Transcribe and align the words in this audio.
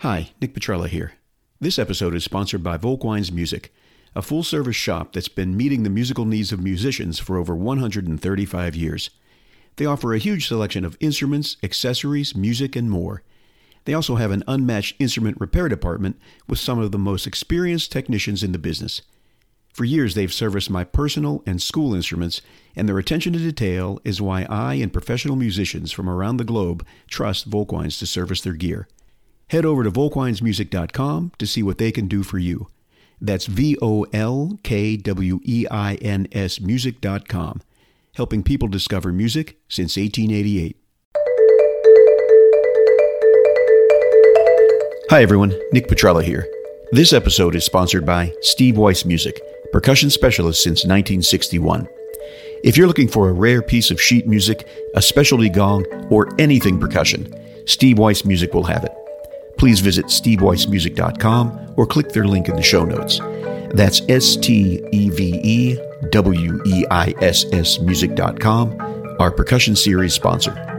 Hi, 0.00 0.30
Nick 0.40 0.54
Petrella 0.54 0.88
here. 0.88 1.12
This 1.60 1.78
episode 1.78 2.14
is 2.14 2.24
sponsored 2.24 2.62
by 2.62 2.78
Volkwein's 2.78 3.30
Music, 3.30 3.70
a 4.16 4.22
full 4.22 4.42
service 4.42 4.74
shop 4.74 5.12
that's 5.12 5.28
been 5.28 5.58
meeting 5.58 5.82
the 5.82 5.90
musical 5.90 6.24
needs 6.24 6.52
of 6.52 6.62
musicians 6.62 7.18
for 7.18 7.36
over 7.36 7.54
135 7.54 8.74
years. 8.74 9.10
They 9.76 9.84
offer 9.84 10.14
a 10.14 10.18
huge 10.18 10.48
selection 10.48 10.86
of 10.86 10.96
instruments, 11.00 11.58
accessories, 11.62 12.34
music, 12.34 12.76
and 12.76 12.90
more. 12.90 13.22
They 13.84 13.92
also 13.92 14.16
have 14.16 14.30
an 14.30 14.42
unmatched 14.48 14.96
instrument 14.98 15.36
repair 15.38 15.68
department 15.68 16.18
with 16.48 16.58
some 16.58 16.78
of 16.78 16.92
the 16.92 16.98
most 16.98 17.26
experienced 17.26 17.92
technicians 17.92 18.42
in 18.42 18.52
the 18.52 18.58
business. 18.58 19.02
For 19.74 19.84
years, 19.84 20.14
they've 20.14 20.32
serviced 20.32 20.70
my 20.70 20.82
personal 20.82 21.42
and 21.44 21.60
school 21.60 21.94
instruments, 21.94 22.40
and 22.74 22.88
their 22.88 22.98
attention 22.98 23.34
to 23.34 23.38
detail 23.38 24.00
is 24.02 24.22
why 24.22 24.46
I 24.48 24.76
and 24.76 24.94
professional 24.94 25.36
musicians 25.36 25.92
from 25.92 26.08
around 26.08 26.38
the 26.38 26.44
globe 26.44 26.86
trust 27.06 27.50
Volkwein's 27.50 27.98
to 27.98 28.06
service 28.06 28.40
their 28.40 28.54
gear. 28.54 28.88
Head 29.50 29.64
over 29.64 29.82
to 29.82 29.90
volkweinsmusic.com 29.90 31.32
to 31.36 31.46
see 31.46 31.64
what 31.64 31.78
they 31.78 31.90
can 31.90 32.06
do 32.06 32.22
for 32.22 32.38
you. 32.38 32.68
That's 33.20 33.46
V 33.46 33.76
O 33.82 34.04
L 34.12 34.60
K 34.62 34.96
W 34.96 35.40
E 35.42 35.66
I 35.68 35.96
N 35.96 36.28
S 36.30 36.60
music.com, 36.60 37.60
helping 38.14 38.44
people 38.44 38.68
discover 38.68 39.12
music 39.12 39.58
since 39.68 39.96
1888. 39.96 40.76
Hi, 45.10 45.20
everyone. 45.20 45.52
Nick 45.72 45.88
Petrella 45.88 46.22
here. 46.22 46.46
This 46.92 47.12
episode 47.12 47.56
is 47.56 47.64
sponsored 47.64 48.06
by 48.06 48.32
Steve 48.42 48.78
Weiss 48.78 49.04
Music, 49.04 49.40
percussion 49.72 50.10
specialist 50.10 50.62
since 50.62 50.84
1961. 50.84 51.88
If 52.62 52.76
you're 52.76 52.86
looking 52.86 53.08
for 53.08 53.28
a 53.28 53.32
rare 53.32 53.62
piece 53.62 53.90
of 53.90 54.00
sheet 54.00 54.28
music, 54.28 54.68
a 54.94 55.02
specialty 55.02 55.48
gong, 55.48 55.84
or 56.08 56.28
anything 56.38 56.78
percussion, 56.78 57.34
Steve 57.66 57.98
Weiss 57.98 58.24
Music 58.24 58.54
will 58.54 58.62
have 58.62 58.84
it 58.84 58.92
please 59.60 59.80
visit 59.80 60.06
steveweissmusic.com 60.06 61.74
or 61.76 61.86
click 61.86 62.08
their 62.08 62.24
link 62.24 62.48
in 62.48 62.56
the 62.56 62.62
show 62.62 62.82
notes. 62.82 63.20
That's 63.74 64.00
S 64.08 64.36
T 64.36 64.82
E 64.90 65.10
V 65.10 65.38
E 65.44 65.78
W 66.08 66.62
E 66.64 66.86
I 66.90 67.14
S 67.20 67.44
S 67.52 67.78
music.com, 67.78 69.16
our 69.20 69.30
percussion 69.30 69.76
series 69.76 70.14
sponsor. 70.14 70.69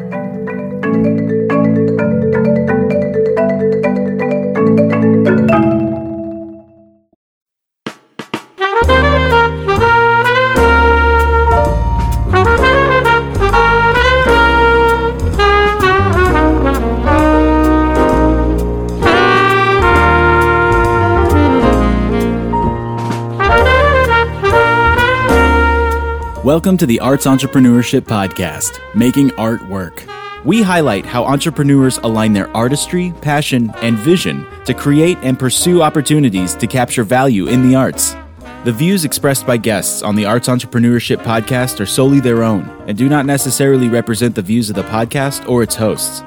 Welcome 26.43 26.75
to 26.77 26.87
the 26.87 26.99
Arts 26.99 27.27
Entrepreneurship 27.27 28.01
Podcast, 28.01 28.79
Making 28.95 29.31
Art 29.35 29.63
Work. 29.67 30.03
We 30.43 30.63
highlight 30.63 31.05
how 31.05 31.23
entrepreneurs 31.23 31.99
align 31.99 32.33
their 32.33 32.49
artistry, 32.57 33.13
passion, 33.21 33.69
and 33.83 33.95
vision 33.95 34.47
to 34.65 34.73
create 34.73 35.19
and 35.21 35.37
pursue 35.37 35.83
opportunities 35.83 36.55
to 36.55 36.65
capture 36.65 37.03
value 37.03 37.45
in 37.45 37.61
the 37.61 37.75
arts. 37.75 38.15
The 38.63 38.71
views 38.71 39.05
expressed 39.05 39.45
by 39.45 39.57
guests 39.57 40.01
on 40.01 40.15
the 40.15 40.25
Arts 40.25 40.47
Entrepreneurship 40.47 41.17
Podcast 41.17 41.79
are 41.79 41.85
solely 41.85 42.19
their 42.19 42.41
own 42.41 42.67
and 42.87 42.97
do 42.97 43.07
not 43.07 43.27
necessarily 43.27 43.87
represent 43.87 44.33
the 44.33 44.41
views 44.41 44.67
of 44.71 44.75
the 44.75 44.81
podcast 44.81 45.47
or 45.47 45.61
its 45.61 45.75
hosts. 45.75 46.21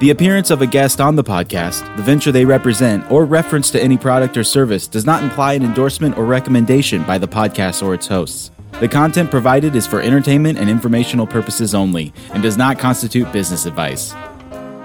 The 0.00 0.08
appearance 0.08 0.48
of 0.48 0.62
a 0.62 0.66
guest 0.66 1.02
on 1.02 1.16
the 1.16 1.24
podcast, 1.24 1.84
the 1.98 2.02
venture 2.02 2.32
they 2.32 2.46
represent, 2.46 3.12
or 3.12 3.26
reference 3.26 3.70
to 3.72 3.82
any 3.82 3.98
product 3.98 4.38
or 4.38 4.44
service 4.44 4.88
does 4.88 5.04
not 5.04 5.22
imply 5.22 5.52
an 5.52 5.62
endorsement 5.62 6.16
or 6.16 6.24
recommendation 6.24 7.02
by 7.02 7.18
the 7.18 7.28
podcast 7.28 7.86
or 7.86 7.92
its 7.92 8.06
hosts. 8.06 8.50
The 8.78 8.88
content 8.88 9.30
provided 9.30 9.76
is 9.76 9.86
for 9.86 10.00
entertainment 10.00 10.58
and 10.58 10.70
informational 10.70 11.26
purposes 11.26 11.74
only 11.74 12.14
and 12.32 12.42
does 12.42 12.56
not 12.56 12.78
constitute 12.78 13.30
business 13.32 13.66
advice. 13.66 14.14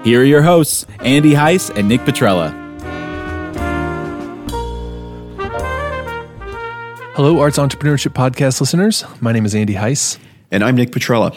Here 0.04 0.20
are 0.20 0.24
your 0.24 0.42
hosts, 0.42 0.84
Andy 1.00 1.32
Heiss 1.32 1.74
and 1.74 1.88
Nick 1.88 2.02
Petrella. 2.02 2.52
Hello, 7.14 7.40
Arts 7.40 7.56
Entrepreneurship 7.56 8.12
Podcast 8.12 8.60
listeners. 8.60 9.04
My 9.22 9.32
name 9.32 9.46
is 9.46 9.54
Andy 9.54 9.74
Heiss. 9.74 10.18
And 10.50 10.62
I'm 10.62 10.76
Nick 10.76 10.90
Petrella. 10.90 11.34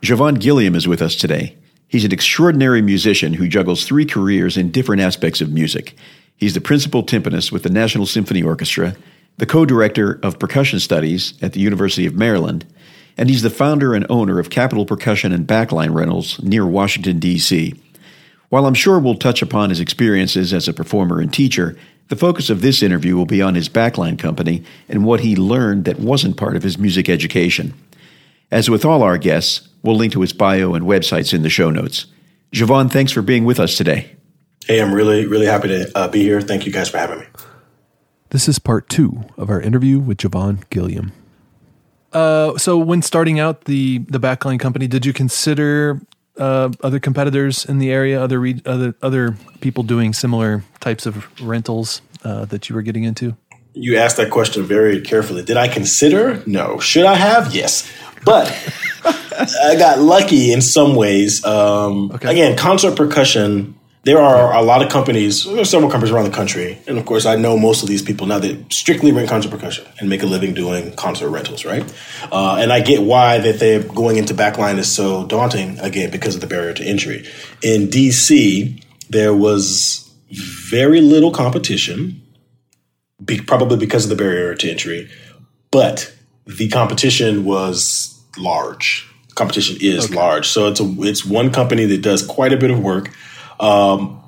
Jauvon 0.00 0.40
Gilliam 0.40 0.74
is 0.74 0.88
with 0.88 1.02
us 1.02 1.14
today. 1.14 1.56
He's 1.88 2.06
an 2.06 2.12
extraordinary 2.12 2.80
musician 2.80 3.34
who 3.34 3.46
juggles 3.46 3.84
three 3.84 4.06
careers 4.06 4.56
in 4.56 4.70
different 4.70 5.02
aspects 5.02 5.42
of 5.42 5.52
music. 5.52 5.94
He's 6.36 6.54
the 6.54 6.60
principal 6.62 7.02
timpanist 7.02 7.52
with 7.52 7.64
the 7.64 7.68
National 7.68 8.06
Symphony 8.06 8.42
Orchestra 8.42 8.96
the 9.40 9.46
co 9.46 9.64
director 9.64 10.20
of 10.22 10.38
percussion 10.38 10.78
studies 10.78 11.32
at 11.40 11.54
the 11.54 11.60
University 11.60 12.04
of 12.04 12.14
Maryland, 12.14 12.66
and 13.16 13.30
he's 13.30 13.40
the 13.40 13.48
founder 13.48 13.94
and 13.94 14.04
owner 14.10 14.38
of 14.38 14.50
Capital 14.50 14.84
Percussion 14.84 15.32
and 15.32 15.46
Backline 15.46 15.94
Rentals 15.94 16.38
near 16.42 16.66
Washington, 16.66 17.18
D.C. 17.18 17.72
While 18.50 18.66
I'm 18.66 18.74
sure 18.74 18.98
we'll 18.98 19.14
touch 19.14 19.40
upon 19.40 19.70
his 19.70 19.80
experiences 19.80 20.52
as 20.52 20.68
a 20.68 20.74
performer 20.74 21.20
and 21.20 21.32
teacher, 21.32 21.74
the 22.08 22.16
focus 22.16 22.50
of 22.50 22.60
this 22.60 22.82
interview 22.82 23.16
will 23.16 23.24
be 23.24 23.40
on 23.40 23.54
his 23.54 23.70
backline 23.70 24.18
company 24.18 24.62
and 24.90 25.06
what 25.06 25.20
he 25.20 25.34
learned 25.34 25.86
that 25.86 25.98
wasn't 25.98 26.36
part 26.36 26.54
of 26.54 26.62
his 26.62 26.76
music 26.76 27.08
education. 27.08 27.72
As 28.50 28.68
with 28.68 28.84
all 28.84 29.02
our 29.02 29.16
guests, 29.16 29.66
we'll 29.82 29.96
link 29.96 30.12
to 30.12 30.20
his 30.20 30.34
bio 30.34 30.74
and 30.74 30.84
websites 30.84 31.32
in 31.32 31.40
the 31.40 31.48
show 31.48 31.70
notes. 31.70 32.04
Jauvon, 32.52 32.92
thanks 32.92 33.10
for 33.10 33.22
being 33.22 33.46
with 33.46 33.58
us 33.58 33.78
today. 33.78 34.16
Hey, 34.66 34.82
I'm 34.82 34.92
really, 34.92 35.24
really 35.24 35.46
happy 35.46 35.68
to 35.68 35.90
uh, 35.96 36.08
be 36.08 36.20
here. 36.20 36.42
Thank 36.42 36.66
you 36.66 36.72
guys 36.72 36.90
for 36.90 36.98
having 36.98 37.20
me. 37.20 37.26
This 38.30 38.48
is 38.48 38.60
part 38.60 38.88
two 38.88 39.24
of 39.36 39.50
our 39.50 39.60
interview 39.60 39.98
with 39.98 40.18
Jauvon 40.18 40.62
Gilliam. 40.70 41.12
Uh, 42.12 42.56
so, 42.58 42.78
when 42.78 43.02
starting 43.02 43.40
out 43.40 43.64
the 43.64 43.98
the 44.08 44.20
backline 44.20 44.58
company, 44.58 44.86
did 44.86 45.04
you 45.04 45.12
consider 45.12 46.00
uh, 46.38 46.70
other 46.82 47.00
competitors 47.00 47.64
in 47.64 47.78
the 47.78 47.90
area, 47.90 48.22
other 48.22 48.38
re- 48.38 48.62
other 48.64 48.94
other 49.02 49.36
people 49.60 49.82
doing 49.82 50.12
similar 50.12 50.62
types 50.78 51.06
of 51.06 51.26
rentals 51.42 52.02
uh, 52.24 52.44
that 52.46 52.68
you 52.68 52.74
were 52.76 52.82
getting 52.82 53.02
into? 53.02 53.36
You 53.72 53.96
asked 53.96 54.16
that 54.16 54.30
question 54.30 54.62
very 54.62 55.00
carefully. 55.00 55.42
Did 55.42 55.56
I 55.56 55.66
consider? 55.66 56.42
No. 56.46 56.78
Should 56.78 57.06
I 57.06 57.14
have? 57.14 57.54
Yes. 57.54 57.90
But 58.24 58.46
I 59.04 59.74
got 59.76 59.98
lucky 59.98 60.52
in 60.52 60.60
some 60.60 60.94
ways. 60.94 61.44
Um, 61.44 62.12
okay. 62.12 62.30
Again, 62.30 62.56
concert 62.56 62.96
percussion 62.96 63.78
there 64.02 64.18
are 64.18 64.54
a 64.54 64.62
lot 64.62 64.82
of 64.82 64.90
companies, 64.90 65.44
there 65.44 65.60
are 65.60 65.64
several 65.64 65.90
companies 65.90 66.12
around 66.12 66.24
the 66.24 66.34
country, 66.34 66.78
and 66.86 66.96
of 66.96 67.04
course, 67.04 67.26
I 67.26 67.36
know 67.36 67.58
most 67.58 67.82
of 67.82 67.88
these 67.88 68.00
people 68.00 68.26
now 68.26 68.38
that 68.38 68.72
strictly 68.72 69.12
rent 69.12 69.28
concert 69.28 69.50
percussion 69.50 69.86
and 69.98 70.08
make 70.08 70.22
a 70.22 70.26
living 70.26 70.54
doing 70.54 70.94
concert 70.94 71.28
rentals, 71.28 71.66
right? 71.66 71.82
Uh, 72.32 72.56
and 72.56 72.72
I 72.72 72.80
get 72.80 73.02
why 73.02 73.38
that 73.38 73.60
they're 73.60 73.82
going 73.82 74.16
into 74.16 74.32
backline 74.32 74.78
is 74.78 74.90
so 74.90 75.26
daunting 75.26 75.78
again 75.80 76.10
because 76.10 76.34
of 76.34 76.40
the 76.40 76.46
barrier 76.46 76.72
to 76.74 76.84
entry. 76.84 77.26
In 77.62 77.88
DC, 77.88 78.82
there 79.10 79.34
was 79.34 80.10
very 80.30 81.02
little 81.02 81.30
competition, 81.30 82.22
be, 83.22 83.38
probably 83.38 83.76
because 83.76 84.04
of 84.04 84.10
the 84.10 84.16
barrier 84.16 84.54
to 84.54 84.70
entry, 84.70 85.10
but 85.70 86.10
the 86.46 86.68
competition 86.68 87.44
was 87.44 88.18
large. 88.38 89.06
Competition 89.34 89.76
is 89.80 90.06
okay. 90.06 90.14
large, 90.14 90.48
so 90.48 90.68
it's 90.68 90.80
a 90.80 90.94
it's 91.00 91.24
one 91.24 91.52
company 91.52 91.84
that 91.84 92.00
does 92.00 92.26
quite 92.26 92.52
a 92.54 92.56
bit 92.56 92.70
of 92.70 92.80
work 92.80 93.10
um, 93.60 94.22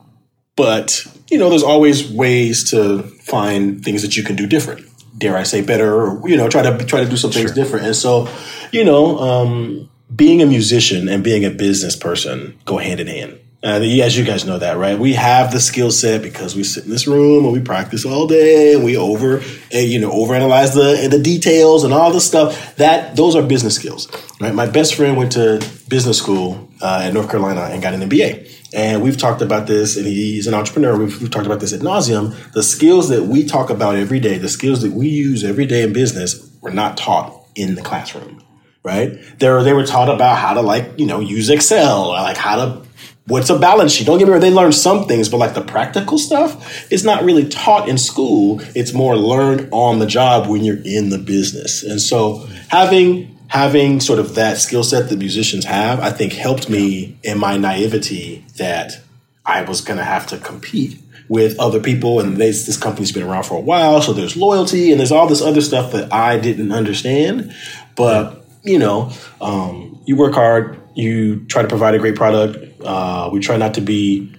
but 0.56 1.06
you 1.31 1.38
know, 1.38 1.48
there's 1.48 1.62
always 1.62 2.10
ways 2.10 2.70
to 2.70 3.03
find 3.03 3.82
things 3.82 4.03
that 4.03 4.16
you 4.16 4.22
can 4.22 4.37
do 4.37 4.47
different. 4.47 4.87
Dare 5.16 5.37
I 5.37 5.43
say 5.44 5.62
better, 5.62 5.94
or 5.94 6.28
you 6.28 6.37
know, 6.37 6.48
try 6.48 6.62
to 6.62 6.84
try 6.84 7.03
to 7.03 7.09
do 7.09 7.16
some 7.16 7.31
things 7.31 7.50
sure. 7.50 7.54
different. 7.54 7.87
And 7.87 7.97
so, 7.97 8.28
you 8.70 8.84
know, 8.84 9.19
um, 9.19 9.91
being 10.15 10.43
a 10.43 10.47
musician 10.47 11.09
and 11.09 11.25
being 11.25 11.44
a 11.44 11.50
business 11.50 11.97
person 11.97 12.59
go 12.65 12.78
hand 12.78 13.00
in 13.00 13.06
hand. 13.06 13.38
Uh, 13.64 13.80
as 13.80 14.18
you 14.18 14.24
guys 14.24 14.44
know 14.44 14.58
that, 14.58 14.76
right? 14.76 14.98
We 14.98 15.12
have 15.12 15.52
the 15.52 15.60
skill 15.60 15.92
set 15.92 16.20
because 16.20 16.56
we 16.56 16.64
sit 16.64 16.84
in 16.84 16.90
this 16.90 17.06
room 17.06 17.44
and 17.44 17.52
we 17.52 17.60
practice 17.60 18.04
all 18.04 18.26
day 18.26 18.75
and 18.75 18.84
we 18.84 18.96
over, 18.96 19.40
you 19.70 20.00
know, 20.00 20.10
overanalyze 20.10 20.75
the 20.75 21.06
the 21.08 21.22
details 21.22 21.84
and 21.84 21.94
all 21.94 22.12
the 22.12 22.20
stuff. 22.20 22.75
That 22.76 23.14
those 23.14 23.37
are 23.37 23.42
business 23.42 23.76
skills, 23.76 24.08
right? 24.40 24.52
My 24.52 24.66
best 24.66 24.96
friend 24.96 25.16
went 25.16 25.32
to 25.32 25.64
business 25.88 26.19
school 26.19 26.70
uh, 26.81 27.04
in 27.06 27.14
North 27.14 27.31
Carolina 27.31 27.69
and 27.70 27.81
got 27.81 27.94
an 27.94 28.00
MBA. 28.00 28.50
And 28.75 29.02
we've 29.02 29.19
talked 29.19 29.42
about 29.42 29.66
this, 29.66 29.96
and 29.96 30.06
he's 30.06 30.46
an 30.46 30.54
entrepreneur. 30.54 30.96
We've, 30.96 31.20
we've, 31.20 31.31
talked 31.31 31.46
about 31.46 31.60
this 31.60 31.75
at 31.75 31.81
nauseum. 31.81 32.34
The 32.52 32.62
skills 32.62 33.10
that 33.10 33.25
we 33.25 33.44
talk 33.44 33.69
about 33.69 33.96
every 33.96 34.19
day, 34.19 34.38
the 34.38 34.48
skills 34.48 34.81
that 34.82 34.92
we 34.92 35.08
use 35.08 35.44
every 35.44 35.66
day 35.66 35.82
in 35.82 35.92
business, 35.92 36.50
were 36.62 36.70
not 36.70 36.96
taught 36.96 37.46
in 37.54 37.75
the 37.75 37.82
classroom, 37.82 38.42
right? 38.82 39.19
They 39.38 39.50
were, 39.50 39.62
they 39.62 39.75
were 39.75 39.84
taught 39.84 40.08
about 40.08 40.38
how 40.38 40.54
to 40.54 40.62
like, 40.62 40.98
you 40.98 41.04
know, 41.04 41.20
use 41.20 41.50
Excel, 41.50 42.08
like 42.08 42.38
how 42.38 42.56
to, 42.56 42.82
what's 43.26 43.50
a 43.50 43.58
balance 43.58 43.92
sheet. 43.92 44.06
Don't 44.06 44.19
get 44.19 44.26
me 44.26 44.32
wrong, 44.32 44.40
they 44.40 44.50
learn 44.50 44.72
some 44.72 45.06
things, 45.06 45.28
but 45.28 45.38
like 45.38 45.54
the 45.54 45.62
practical 45.62 46.19
stuff 46.19 46.90
is 46.92 47.04
not 47.04 47.24
really 47.24 47.48
taught 47.48 47.88
in 47.88 47.98
school. 47.98 48.60
It's 48.74 48.92
more 48.92 49.16
learned 49.16 49.69
on 49.70 49.98
the 49.98 50.06
job 50.06 50.48
when 50.48 50.64
you're 50.64 50.82
in 50.84 51.10
the 51.10 51.19
business. 51.19 51.82
And 51.82 52.00
so 52.00 52.46
having 52.69 53.38
having 53.48 54.00
sort 54.00 54.19
of 54.19 54.34
that 54.34 54.56
skill 54.56 54.82
set 54.82 55.10
that 55.10 55.19
musicians 55.19 55.66
have, 55.66 56.00
I 56.00 56.10
think 56.10 56.32
helped 56.32 56.70
me 56.70 57.19
in 57.22 57.38
my 57.38 57.58
naivety 57.58 58.46
that 58.56 58.98
I 59.44 59.62
was 59.62 59.82
going 59.82 59.98
to 59.98 60.04
have 60.04 60.26
to 60.28 60.38
compete 60.38 60.98
with 61.28 61.58
other 61.58 61.80
people, 61.80 62.20
and 62.20 62.36
they, 62.36 62.50
this 62.50 62.76
company's 62.76 63.12
been 63.12 63.22
around 63.22 63.44
for 63.44 63.56
a 63.56 63.60
while, 63.60 64.00
so 64.02 64.12
there's 64.12 64.36
loyalty 64.36 64.90
and 64.90 64.98
there's 64.98 65.12
all 65.12 65.26
this 65.26 65.42
other 65.42 65.60
stuff 65.60 65.92
that 65.92 66.12
I 66.12 66.38
didn't 66.38 66.72
understand. 66.72 67.54
But 67.94 68.44
you 68.62 68.78
know, 68.78 69.12
um, 69.40 70.00
you 70.06 70.16
work 70.16 70.34
hard, 70.34 70.78
you 70.94 71.44
try 71.46 71.62
to 71.62 71.68
provide 71.68 71.94
a 71.94 71.98
great 71.98 72.16
product. 72.16 72.80
Uh, 72.82 73.30
we 73.32 73.40
try 73.40 73.56
not 73.56 73.74
to 73.74 73.80
be 73.80 74.34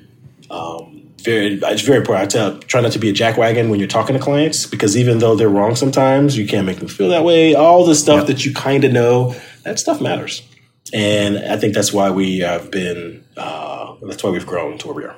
um, 0.50 1.12
very. 1.22 1.60
It's 1.62 1.82
very 1.82 2.00
important. 2.00 2.26
I 2.26 2.28
tell 2.28 2.60
try 2.60 2.82
not 2.82 2.92
to 2.94 3.00
be 3.00 3.10
a 3.10 3.14
jackwagon 3.14 3.70
when 3.70 3.80
you're 3.80 3.88
talking 3.88 4.16
to 4.16 4.22
clients 4.22 4.66
because 4.66 4.98
even 4.98 5.20
though 5.20 5.36
they're 5.36 5.50
wrong 5.50 5.76
sometimes, 5.76 6.38
you 6.38 6.48
can't 6.48 6.66
make 6.66 6.80
them 6.80 6.88
feel 6.88 7.10
that 7.10 7.24
way. 7.24 7.56
All 7.56 7.86
the 7.86 7.96
stuff 7.96 8.20
yep. 8.20 8.28
that 8.28 8.46
you 8.46 8.54
kind 8.54 8.84
of 8.84 8.92
know, 8.92 9.36
that 9.64 9.80
stuff 9.80 10.02
matters, 10.02 10.44
and 10.94 11.38
I 11.38 11.58
think 11.58 11.74
that's 11.74 11.94
why 11.94 12.12
we 12.12 12.40
have 12.40 12.72
been. 12.72 13.24
Uh, 13.36 13.96
that's 14.04 14.24
why 14.24 14.30
we've 14.30 14.46
grown 14.46 14.78
to 14.80 14.88
where 14.88 14.96
we 14.96 15.04
are. 15.06 15.16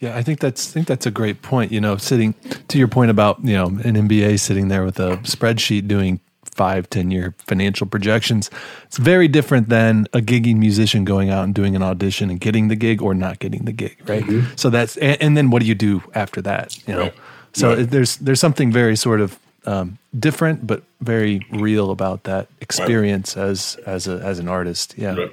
Yeah, 0.00 0.16
I 0.16 0.22
think 0.22 0.38
that's 0.38 0.70
I 0.70 0.72
think 0.72 0.86
that's 0.86 1.06
a 1.06 1.10
great 1.10 1.42
point. 1.42 1.72
You 1.72 1.80
know, 1.80 1.96
sitting 1.96 2.34
to 2.68 2.78
your 2.78 2.88
point 2.88 3.10
about 3.10 3.44
you 3.44 3.54
know 3.54 3.66
an 3.66 4.08
MBA 4.08 4.38
sitting 4.38 4.68
there 4.68 4.84
with 4.84 5.00
a 5.00 5.16
spreadsheet 5.18 5.88
doing 5.88 6.20
five, 6.58 6.90
ten 6.90 7.10
year 7.10 7.34
financial 7.38 7.86
projections. 7.86 8.50
It's 8.84 8.98
very 8.98 9.28
different 9.28 9.70
than 9.70 10.06
a 10.12 10.18
gigging 10.18 10.56
musician 10.56 11.04
going 11.04 11.30
out 11.30 11.44
and 11.44 11.54
doing 11.54 11.74
an 11.74 11.82
audition 11.82 12.28
and 12.28 12.38
getting 12.38 12.68
the 12.68 12.76
gig 12.76 13.00
or 13.00 13.14
not 13.14 13.38
getting 13.38 13.64
the 13.64 13.72
gig, 13.72 13.96
right? 14.06 14.24
Mm-hmm. 14.24 14.56
So 14.56 14.68
that's 14.68 14.98
and, 14.98 15.22
and, 15.22 15.36
then 15.36 15.50
what 15.50 15.62
do 15.62 15.68
you 15.68 15.76
do 15.76 16.02
after 16.14 16.42
that? 16.42 16.76
You 16.86 16.94
know, 16.94 17.00
right. 17.00 17.14
so 17.54 17.76
right. 17.76 17.90
there's 17.90 18.16
there's 18.16 18.40
something 18.40 18.72
very 18.72 18.96
sort 18.96 19.20
of 19.20 19.38
um, 19.64 19.98
different 20.18 20.66
but 20.66 20.82
very 21.00 21.46
real 21.50 21.90
about 21.90 22.24
that 22.24 22.48
experience 22.60 23.36
right. 23.36 23.44
as 23.44 23.76
as 23.86 24.08
a 24.08 24.18
as 24.18 24.38
an 24.40 24.48
artist. 24.48 24.94
Yeah. 24.98 25.28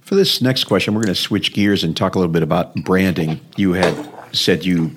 For 0.00 0.14
this 0.14 0.42
next 0.42 0.64
question, 0.64 0.94
we're 0.94 1.02
going 1.02 1.14
to 1.14 1.20
switch 1.20 1.54
gears 1.54 1.82
and 1.82 1.96
talk 1.96 2.14
a 2.14 2.18
little 2.18 2.32
bit 2.32 2.42
about 2.42 2.74
branding. 2.84 3.40
You 3.56 3.72
had 3.72 3.96
said 4.32 4.64
you 4.64 4.92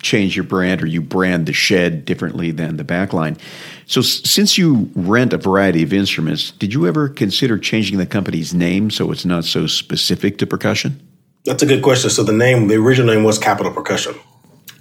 change 0.00 0.36
your 0.36 0.44
brand 0.44 0.82
or 0.82 0.86
you 0.86 1.00
brand 1.00 1.46
the 1.46 1.52
shed 1.52 2.04
differently 2.04 2.50
than 2.50 2.76
the 2.76 2.84
backline. 2.84 3.38
So, 3.86 4.00
since 4.00 4.58
you 4.58 4.90
rent 4.94 5.32
a 5.32 5.38
variety 5.38 5.82
of 5.82 5.92
instruments, 5.92 6.50
did 6.52 6.74
you 6.74 6.86
ever 6.86 7.08
consider 7.08 7.58
changing 7.58 7.98
the 7.98 8.06
company's 8.06 8.54
name 8.54 8.90
so 8.90 9.10
it's 9.10 9.24
not 9.24 9.44
so 9.44 9.66
specific 9.66 10.38
to 10.38 10.46
percussion? 10.46 11.00
That's 11.44 11.62
a 11.62 11.66
good 11.66 11.82
question. 11.82 12.10
So, 12.10 12.22
the 12.22 12.32
name, 12.32 12.68
the 12.68 12.76
original 12.76 13.14
name 13.14 13.24
was 13.24 13.38
Capital 13.38 13.72
Percussion. 13.72 14.14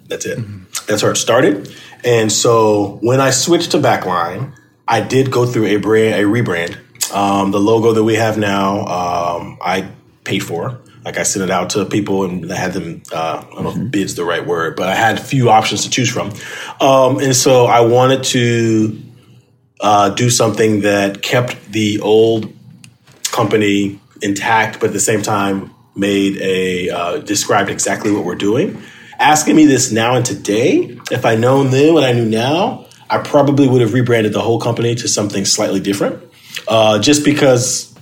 That's 0.07 0.25
it. 0.25 0.39
Mm-hmm. 0.39 0.63
That's 0.87 1.03
where 1.03 1.11
it 1.11 1.17
started. 1.17 1.73
And 2.03 2.31
so, 2.31 2.97
when 3.01 3.21
I 3.21 3.31
switched 3.31 3.71
to 3.71 3.77
backline, 3.77 4.53
I 4.87 5.01
did 5.01 5.31
go 5.31 5.45
through 5.45 5.67
a 5.67 5.77
brand, 5.77 6.15
a 6.15 6.23
rebrand 6.23 6.77
um, 7.13 7.51
the 7.51 7.59
logo 7.59 7.93
that 7.93 8.03
we 8.03 8.15
have 8.15 8.37
now, 8.37 8.79
um, 8.85 9.57
I 9.61 9.89
paid 10.23 10.39
for. 10.39 10.81
Like 11.07 11.17
I 11.17 11.23
sent 11.23 11.45
it 11.45 11.49
out 11.49 11.69
to 11.69 11.85
people 11.85 12.25
and 12.25 12.51
I 12.51 12.57
had 12.57 12.73
them. 12.73 13.01
Uh, 13.09 13.41
I 13.41 13.53
don't 13.53 13.63
know 13.63 13.85
if 13.85 13.91
bid's 13.91 14.15
the 14.15 14.25
right 14.25 14.45
word, 14.45 14.75
but 14.75 14.89
I 14.89 14.93
had 14.93 15.17
a 15.17 15.21
few 15.21 15.49
options 15.49 15.85
to 15.85 15.89
choose 15.89 16.09
from, 16.09 16.33
um, 16.81 17.19
and 17.19 17.33
so 17.33 17.65
I 17.65 17.79
wanted 17.79 18.25
to 18.25 19.01
uh, 19.79 20.09
do 20.09 20.29
something 20.29 20.81
that 20.81 21.21
kept 21.21 21.71
the 21.71 22.01
old 22.01 22.53
company 23.23 24.01
intact, 24.21 24.81
but 24.81 24.87
at 24.87 24.93
the 24.93 24.99
same 24.99 25.21
time 25.21 25.73
made 25.95 26.41
a 26.41 26.89
uh, 26.89 27.17
described 27.19 27.69
exactly 27.69 28.11
what 28.11 28.25
we're 28.25 28.35
doing. 28.35 28.81
Asking 29.17 29.55
me 29.55 29.65
this 29.65 29.93
now 29.93 30.15
and 30.15 30.25
today, 30.25 30.99
if 31.09 31.25
I 31.25 31.35
known 31.35 31.71
then 31.71 31.93
what 31.93 32.03
I 32.03 32.11
knew 32.11 32.25
now, 32.25 32.85
I 33.09 33.19
probably 33.19 33.69
would 33.69 33.79
have 33.79 33.93
rebranded 33.93 34.33
the 34.33 34.41
whole 34.41 34.59
company 34.59 34.93
to 34.95 35.07
something 35.07 35.45
slightly 35.45 35.79
different 35.79 36.21
uh, 36.67 36.99
just 36.99 37.23
because 37.23 37.96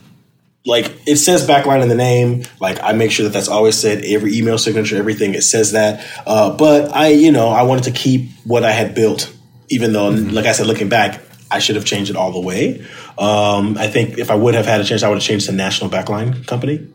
like 0.66 0.92
it 1.06 1.18
says 1.18 1.48
backline 1.48 1.82
in 1.82 1.90
the 1.90 1.96
name. 1.96 2.44
Like 2.60 2.82
i 2.82 2.94
make 2.94 3.12
sure 3.12 3.24
that 3.26 3.34
that's 3.34 3.48
always 3.48 3.78
said. 3.78 4.04
Every 4.04 4.36
email 4.38 4.58
signature 4.58 4.98
everything 4.98 5.36
it 5.36 5.44
says 5.44 5.72
that. 5.74 6.06
Uh, 6.26 6.56
but 6.56 6.96
i 6.96 7.10
you 7.10 7.32
know 7.32 7.50
i 7.50 7.64
wanted 7.64 7.86
to 7.86 7.92
keep 7.92 8.30
what 8.44 8.64
i 8.64 8.72
had 8.72 8.96
built 8.96 9.34
even 9.70 9.94
though 9.94 10.12
mm-hmm. 10.12 10.30
like 10.30 10.46
i 10.46 10.52
said 10.52 10.68
looking 10.68 10.90
back 10.90 11.22
i 11.50 11.60
should 11.60 11.76
have 11.76 11.86
changed 11.86 12.10
it 12.10 12.18
all 12.18 12.32
the 12.32 12.40
way. 12.40 12.86
Um, 13.18 13.78
i 13.78 13.88
think 13.88 14.18
if 14.18 14.32
i 14.32 14.36
would 14.36 14.56
have 14.56 14.66
had 14.66 14.82
a 14.82 14.84
chance 14.84 15.04
i 15.04 15.10
would 15.10 15.16
have 15.16 15.24
changed 15.24 15.46
to 15.48 15.52
national 15.52 15.90
backline 15.90 16.46
company 16.48 16.88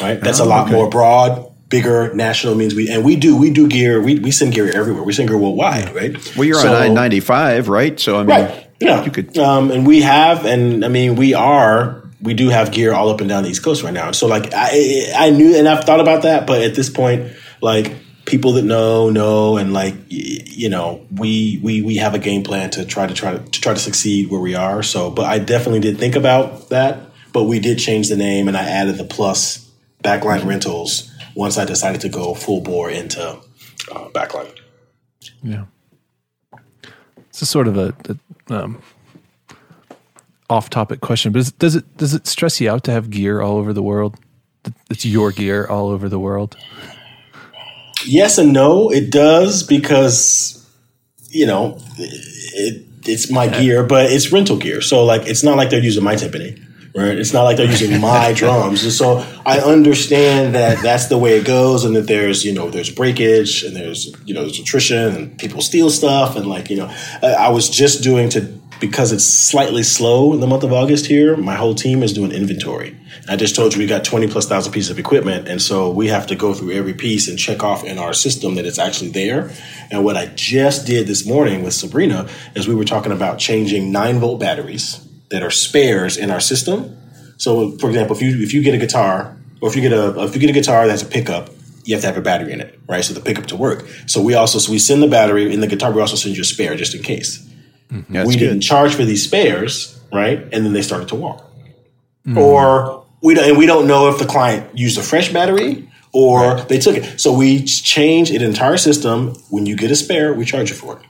right? 0.00 0.20
That's 0.20 0.40
oh, 0.40 0.44
a 0.44 0.46
lot 0.46 0.66
okay. 0.66 0.74
more 0.74 0.88
broad 0.88 1.46
bigger 1.68 2.12
national 2.14 2.56
means 2.56 2.74
we 2.74 2.90
and 2.90 3.04
we 3.04 3.14
do 3.14 3.36
we 3.36 3.50
do 3.50 3.68
gear 3.68 4.02
we, 4.02 4.18
we 4.18 4.32
send 4.32 4.52
gear 4.52 4.68
everywhere. 4.74 5.04
We 5.04 5.12
send 5.12 5.28
gear 5.28 5.38
worldwide 5.38 5.94
right? 5.94 6.36
Well 6.36 6.44
you're 6.44 6.56
so, 6.56 6.74
on 6.74 6.98
i-95 6.98 7.68
right? 7.68 8.00
So 8.00 8.16
i 8.16 8.18
mean 8.18 8.28
right. 8.28 8.70
Yeah, 8.80 9.04
you 9.04 9.10
could. 9.10 9.36
Um, 9.36 9.70
and 9.70 9.86
we 9.86 10.00
have, 10.00 10.46
and 10.46 10.84
I 10.84 10.88
mean, 10.88 11.14
we 11.16 11.34
are. 11.34 11.99
We 12.22 12.34
do 12.34 12.48
have 12.48 12.72
gear 12.72 12.92
all 12.92 13.08
up 13.08 13.20
and 13.20 13.28
down 13.28 13.44
the 13.44 13.50
East 13.50 13.62
Coast 13.62 13.82
right 13.82 13.94
now. 13.94 14.12
So 14.12 14.26
like, 14.26 14.52
I 14.54 15.12
I 15.16 15.30
knew, 15.30 15.56
and 15.56 15.68
I've 15.68 15.84
thought 15.84 16.00
about 16.00 16.22
that, 16.22 16.46
but 16.46 16.60
at 16.62 16.74
this 16.74 16.90
point, 16.90 17.32
like 17.60 17.94
people 18.26 18.52
that 18.52 18.64
know 18.64 19.10
know, 19.10 19.56
and 19.56 19.72
like 19.72 19.94
you 20.08 20.68
know, 20.68 21.06
we 21.16 21.60
we 21.62 21.82
we 21.82 21.96
have 21.96 22.14
a 22.14 22.18
game 22.18 22.42
plan 22.42 22.70
to 22.70 22.84
try 22.84 23.06
to 23.06 23.14
try 23.14 23.32
to, 23.32 23.38
to 23.38 23.60
try 23.60 23.74
to 23.74 23.80
succeed 23.80 24.30
where 24.30 24.40
we 24.40 24.54
are. 24.54 24.82
So, 24.82 25.10
but 25.10 25.26
I 25.26 25.38
definitely 25.38 25.80
did 25.80 25.98
think 25.98 26.16
about 26.16 26.68
that. 26.70 27.06
But 27.32 27.44
we 27.44 27.60
did 27.60 27.78
change 27.78 28.08
the 28.08 28.16
name, 28.16 28.48
and 28.48 28.56
I 28.56 28.64
added 28.64 28.96
the 28.98 29.04
plus 29.04 29.70
backline 30.02 30.44
rentals 30.44 31.10
once 31.34 31.58
I 31.58 31.64
decided 31.64 32.00
to 32.02 32.08
go 32.08 32.34
full 32.34 32.60
bore 32.60 32.90
into 32.90 33.22
uh, 33.22 34.08
backline. 34.10 34.56
Yeah. 35.42 35.66
It's 37.28 37.42
a 37.42 37.46
sort 37.46 37.68
of 37.68 37.76
a, 37.76 37.94
a 38.48 38.54
um, 38.54 38.82
off-topic 40.50 41.00
question, 41.00 41.32
but 41.32 41.40
is, 41.40 41.52
does 41.52 41.76
it 41.76 41.96
does 41.96 42.14
it 42.14 42.26
stress 42.26 42.60
you 42.60 42.70
out 42.70 42.84
to 42.84 42.92
have 42.92 43.10
gear 43.10 43.40
all 43.40 43.56
over 43.56 43.72
the 43.72 43.82
world? 43.82 44.18
It's 44.90 45.06
your 45.06 45.32
gear 45.32 45.66
all 45.66 45.88
over 45.88 46.08
the 46.08 46.18
world. 46.18 46.56
Yes 48.04 48.38
and 48.38 48.52
no. 48.52 48.90
It 48.90 49.10
does 49.10 49.62
because 49.62 50.56
you 51.28 51.46
know 51.46 51.78
it, 51.98 52.86
it's 53.06 53.30
my 53.30 53.44
yeah. 53.44 53.60
gear, 53.60 53.82
but 53.84 54.10
it's 54.10 54.32
rental 54.32 54.56
gear. 54.56 54.80
So 54.80 55.04
like, 55.04 55.26
it's 55.26 55.42
not 55.42 55.56
like 55.56 55.70
they're 55.70 55.82
using 55.82 56.04
my 56.04 56.14
timpani 56.16 56.66
right? 56.94 57.18
It's 57.18 57.32
not 57.32 57.44
like 57.44 57.56
they're 57.56 57.70
using 57.70 58.00
my 58.00 58.32
drums. 58.32 58.82
And 58.82 58.92
so 58.92 59.24
I 59.44 59.60
understand 59.60 60.54
that 60.54 60.82
that's 60.82 61.06
the 61.06 61.18
way 61.18 61.38
it 61.38 61.44
goes 61.44 61.84
and 61.84 61.94
that 61.96 62.06
there's, 62.06 62.44
you 62.44 62.52
know, 62.52 62.70
there's 62.70 62.90
breakage 62.90 63.62
and 63.62 63.76
there's, 63.76 64.14
you 64.24 64.34
know, 64.34 64.42
there's 64.42 64.58
attrition 64.58 65.14
and 65.14 65.38
people 65.38 65.60
steal 65.60 65.90
stuff. 65.90 66.36
And 66.36 66.46
like, 66.46 66.70
you 66.70 66.76
know, 66.76 66.94
I 67.22 67.50
was 67.50 67.68
just 67.68 68.02
doing 68.02 68.28
to, 68.30 68.52
because 68.80 69.12
it's 69.12 69.26
slightly 69.26 69.82
slow 69.82 70.32
in 70.32 70.40
the 70.40 70.46
month 70.46 70.64
of 70.64 70.72
August 70.72 71.06
here, 71.06 71.36
my 71.36 71.54
whole 71.54 71.74
team 71.74 72.02
is 72.02 72.12
doing 72.12 72.32
inventory. 72.32 72.96
I 73.28 73.36
just 73.36 73.54
told 73.54 73.74
you 73.74 73.78
we 73.78 73.86
got 73.86 74.04
20 74.04 74.28
plus 74.28 74.48
thousand 74.48 74.72
pieces 74.72 74.90
of 74.90 74.98
equipment. 74.98 75.46
And 75.48 75.60
so 75.60 75.90
we 75.90 76.08
have 76.08 76.26
to 76.28 76.34
go 76.34 76.54
through 76.54 76.72
every 76.72 76.94
piece 76.94 77.28
and 77.28 77.38
check 77.38 77.62
off 77.62 77.84
in 77.84 77.98
our 77.98 78.14
system 78.14 78.54
that 78.54 78.64
it's 78.64 78.78
actually 78.78 79.10
there. 79.10 79.52
And 79.90 80.04
what 80.04 80.16
I 80.16 80.26
just 80.34 80.86
did 80.86 81.06
this 81.06 81.26
morning 81.26 81.62
with 81.62 81.74
Sabrina 81.74 82.28
is 82.54 82.66
we 82.66 82.74
were 82.74 82.84
talking 82.84 83.12
about 83.12 83.38
changing 83.38 83.92
nine 83.92 84.18
volt 84.18 84.40
batteries 84.40 85.06
that 85.30 85.42
are 85.42 85.50
spares 85.50 86.16
in 86.16 86.30
our 86.30 86.40
system. 86.40 86.96
So, 87.36 87.72
for 87.78 87.88
example, 87.88 88.16
if 88.16 88.22
you 88.22 88.42
if 88.42 88.52
you 88.52 88.62
get 88.62 88.74
a 88.74 88.78
guitar, 88.78 89.36
or 89.60 89.68
if 89.68 89.76
you 89.76 89.82
get 89.82 89.92
a 89.92 90.22
if 90.22 90.34
you 90.34 90.40
get 90.40 90.50
a 90.50 90.54
guitar 90.54 90.86
that's 90.86 91.02
a 91.02 91.06
pickup, 91.06 91.50
you 91.84 91.94
have 91.94 92.02
to 92.02 92.08
have 92.08 92.16
a 92.16 92.22
battery 92.22 92.52
in 92.52 92.60
it, 92.60 92.78
right? 92.88 93.04
So 93.04 93.14
the 93.14 93.20
pickup 93.20 93.46
to 93.46 93.56
work. 93.56 93.86
So 94.06 94.22
we 94.22 94.34
also 94.34 94.58
so 94.58 94.72
we 94.72 94.78
send 94.78 95.02
the 95.02 95.08
battery 95.08 95.52
in 95.52 95.60
the 95.60 95.66
guitar. 95.66 95.92
We 95.92 96.00
also 96.00 96.16
send 96.16 96.36
you 96.36 96.42
a 96.42 96.44
spare 96.44 96.74
just 96.76 96.94
in 96.94 97.02
case. 97.02 97.46
Mm-hmm. 97.90 98.26
we 98.26 98.34
good. 98.34 98.38
didn't 98.38 98.60
charge 98.60 98.94
for 98.94 99.04
these 99.04 99.24
spares, 99.24 100.00
right? 100.12 100.38
And 100.52 100.64
then 100.64 100.72
they 100.72 100.82
started 100.82 101.08
to 101.08 101.14
walk. 101.14 101.44
Mm-hmm. 102.26 102.38
Or 102.38 103.06
we 103.22 103.34
don't, 103.34 103.48
and 103.48 103.58
we 103.58 103.66
don't 103.66 103.86
know 103.86 104.08
if 104.08 104.18
the 104.18 104.26
client 104.26 104.76
used 104.78 104.98
a 104.98 105.02
fresh 105.02 105.32
battery 105.32 105.90
or 106.12 106.54
right. 106.54 106.68
they 106.68 106.78
took 106.78 106.96
it. 106.96 107.20
So 107.20 107.32
we 107.32 107.64
change 107.64 108.30
an 108.30 108.42
entire 108.42 108.76
system. 108.76 109.34
When 109.50 109.66
you 109.66 109.76
get 109.76 109.90
a 109.90 109.96
spare, 109.96 110.32
we 110.32 110.44
charge 110.44 110.70
you 110.70 110.76
for 110.76 110.98
it 110.98 111.06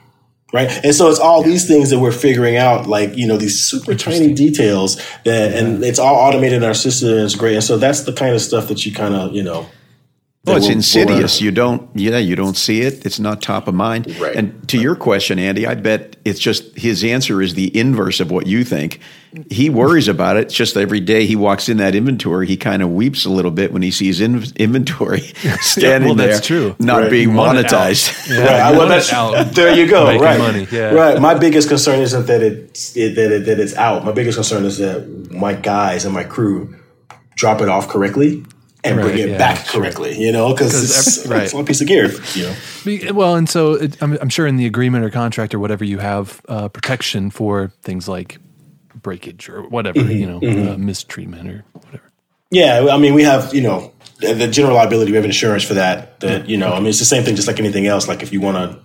right? 0.53 0.69
And 0.83 0.93
so 0.93 1.09
it's 1.09 1.19
all 1.19 1.43
these 1.43 1.67
things 1.67 1.89
that 1.89 1.99
we're 1.99 2.11
figuring 2.11 2.57
out, 2.57 2.87
like 2.87 3.15
you 3.15 3.27
know 3.27 3.37
these 3.37 3.63
super 3.63 3.95
tiny 3.95 4.33
details 4.33 4.97
that, 5.25 5.53
and 5.53 5.83
it's 5.83 5.99
all 5.99 6.15
automated 6.15 6.57
in 6.57 6.63
our 6.63 6.73
system. 6.73 7.09
and 7.09 7.21
It's 7.21 7.35
great, 7.35 7.55
and 7.55 7.63
so 7.63 7.77
that's 7.77 8.01
the 8.03 8.13
kind 8.13 8.35
of 8.35 8.41
stuff 8.41 8.67
that 8.67 8.85
you 8.85 8.93
kind 8.93 9.15
of 9.15 9.33
you 9.33 9.43
know 9.43 9.67
well, 10.43 10.57
it's 10.57 10.69
insidious. 10.69 11.39
you 11.39 11.51
don't, 11.51 11.87
yeah, 11.93 12.17
you 12.17 12.35
don't 12.35 12.57
see 12.57 12.81
it. 12.81 13.05
It's 13.05 13.19
not 13.19 13.43
top 13.43 13.67
of 13.67 13.75
mind. 13.75 14.19
Right. 14.19 14.35
And 14.35 14.67
to 14.69 14.79
your 14.79 14.95
question, 14.95 15.37
Andy, 15.37 15.67
I 15.67 15.75
bet 15.75 16.15
it's 16.25 16.39
just 16.39 16.75
his 16.75 17.03
answer 17.03 17.43
is 17.43 17.53
the 17.53 17.77
inverse 17.77 18.19
of 18.19 18.31
what 18.31 18.47
you 18.47 18.63
think. 18.63 19.01
He 19.51 19.69
worries 19.69 20.07
about 20.07 20.37
it. 20.37 20.45
It's 20.45 20.55
just 20.55 20.75
every 20.75 20.99
day 20.99 21.27
he 21.27 21.35
walks 21.35 21.69
in 21.69 21.77
that 21.77 21.93
inventory, 21.93 22.47
he 22.47 22.57
kind 22.57 22.81
of 22.81 22.89
weeps 22.89 23.23
a 23.25 23.29
little 23.29 23.51
bit 23.51 23.71
when 23.71 23.83
he 23.83 23.91
sees 23.91 24.19
in, 24.19 24.43
inventory 24.55 25.19
standing 25.61 26.09
yeah, 26.09 26.15
well, 26.15 26.15
that's 26.15 26.47
there, 26.47 26.59
true. 26.59 26.75
not 26.79 27.03
right. 27.03 27.11
being 27.11 27.29
monetized. 27.29 28.29
Yeah, 28.31 28.69
right. 28.69 28.77
Well, 28.77 28.87
that's, 28.87 29.11
out. 29.11 29.53
There 29.53 29.75
you 29.75 29.87
go. 29.87 30.05
Right. 30.05 30.39
Money. 30.39 30.67
Yeah. 30.71 30.91
Right. 30.91 31.21
My 31.21 31.33
biggest 31.33 31.67
concern 31.67 31.99
isn't 31.99 32.27
that 32.27 32.41
it's 32.41 32.95
it, 32.95 33.15
that 33.15 33.31
it, 33.31 33.45
that 33.45 33.59
it's 33.59 33.75
out. 33.75 34.05
My 34.05 34.11
biggest 34.11 34.37
concern 34.37 34.63
is 34.63 34.77
that 34.77 35.31
my 35.31 35.53
guys 35.53 36.05
and 36.05 36.13
my 36.13 36.23
crew 36.23 36.79
drop 37.35 37.61
it 37.61 37.69
off 37.69 37.89
correctly 37.89 38.45
and 38.83 38.97
right, 38.97 39.03
bring 39.03 39.17
it 39.17 39.29
yeah, 39.29 39.37
back 39.37 39.67
correctly, 39.67 40.17
you 40.19 40.31
know, 40.31 40.53
because 40.53 40.83
it's, 40.83 41.27
right. 41.27 41.43
it's 41.43 41.53
one 41.53 41.65
piece 41.65 41.81
of 41.81 41.87
gear, 41.87 42.11
you 42.33 42.53
know. 43.05 43.13
Well, 43.13 43.35
and 43.35 43.47
so 43.47 43.73
it, 43.73 44.01
I'm, 44.01 44.17
I'm, 44.19 44.29
sure 44.29 44.47
in 44.47 44.57
the 44.57 44.65
agreement 44.65 45.05
or 45.05 45.09
contract 45.09 45.53
or 45.53 45.59
whatever 45.59 45.83
you 45.83 45.99
have 45.99 46.41
uh, 46.47 46.67
protection 46.69 47.29
for 47.29 47.71
things 47.83 48.07
like 48.07 48.39
breakage 48.95 49.49
or 49.49 49.67
whatever, 49.67 49.99
mm-hmm, 49.99 50.11
you 50.11 50.27
know, 50.27 50.39
mm-hmm. 50.39 50.69
uh, 50.69 50.77
mistreatment 50.77 51.49
or 51.49 51.65
whatever. 51.73 52.11
Yeah, 52.49 52.87
I 52.91 52.97
mean, 52.97 53.13
we 53.13 53.23
have 53.23 53.53
you 53.53 53.61
know 53.61 53.93
the 54.19 54.47
general 54.47 54.75
liability. 54.75 55.11
We 55.11 55.15
have 55.15 55.25
insurance 55.25 55.63
for 55.63 55.75
that. 55.75 56.19
That 56.19 56.49
you 56.49 56.57
know, 56.57 56.73
I 56.73 56.79
mean, 56.79 56.87
it's 56.87 56.99
the 56.99 57.05
same 57.05 57.23
thing, 57.23 57.35
just 57.35 57.47
like 57.47 57.59
anything 57.59 57.87
else. 57.87 58.07
Like 58.07 58.23
if 58.23 58.33
you 58.33 58.41
want 58.41 58.57
to 58.57 58.79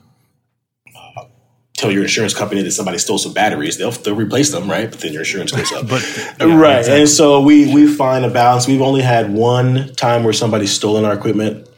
tell 1.76 1.92
your 1.92 2.02
insurance 2.02 2.34
company 2.34 2.62
that 2.62 2.72
somebody 2.72 2.98
stole 2.98 3.18
some 3.18 3.32
batteries, 3.32 3.76
they'll 3.76 3.90
they'll 3.90 4.16
replace 4.16 4.50
them, 4.50 4.68
right? 4.70 4.90
But 4.90 5.00
then 5.00 5.12
your 5.12 5.22
insurance 5.22 5.52
goes 5.52 5.70
up, 5.72 5.88
but, 5.88 6.02
yeah, 6.40 6.58
right? 6.58 6.78
Exactly. 6.78 7.00
And 7.00 7.08
so 7.08 7.40
we 7.40 7.72
we 7.72 7.86
find 7.86 8.24
a 8.24 8.30
balance. 8.30 8.66
We've 8.66 8.82
only 8.82 9.02
had 9.02 9.32
one 9.32 9.94
time 9.94 10.24
where 10.24 10.32
somebody's 10.32 10.72
stolen 10.72 11.04
our 11.04 11.14
equipment. 11.14 11.68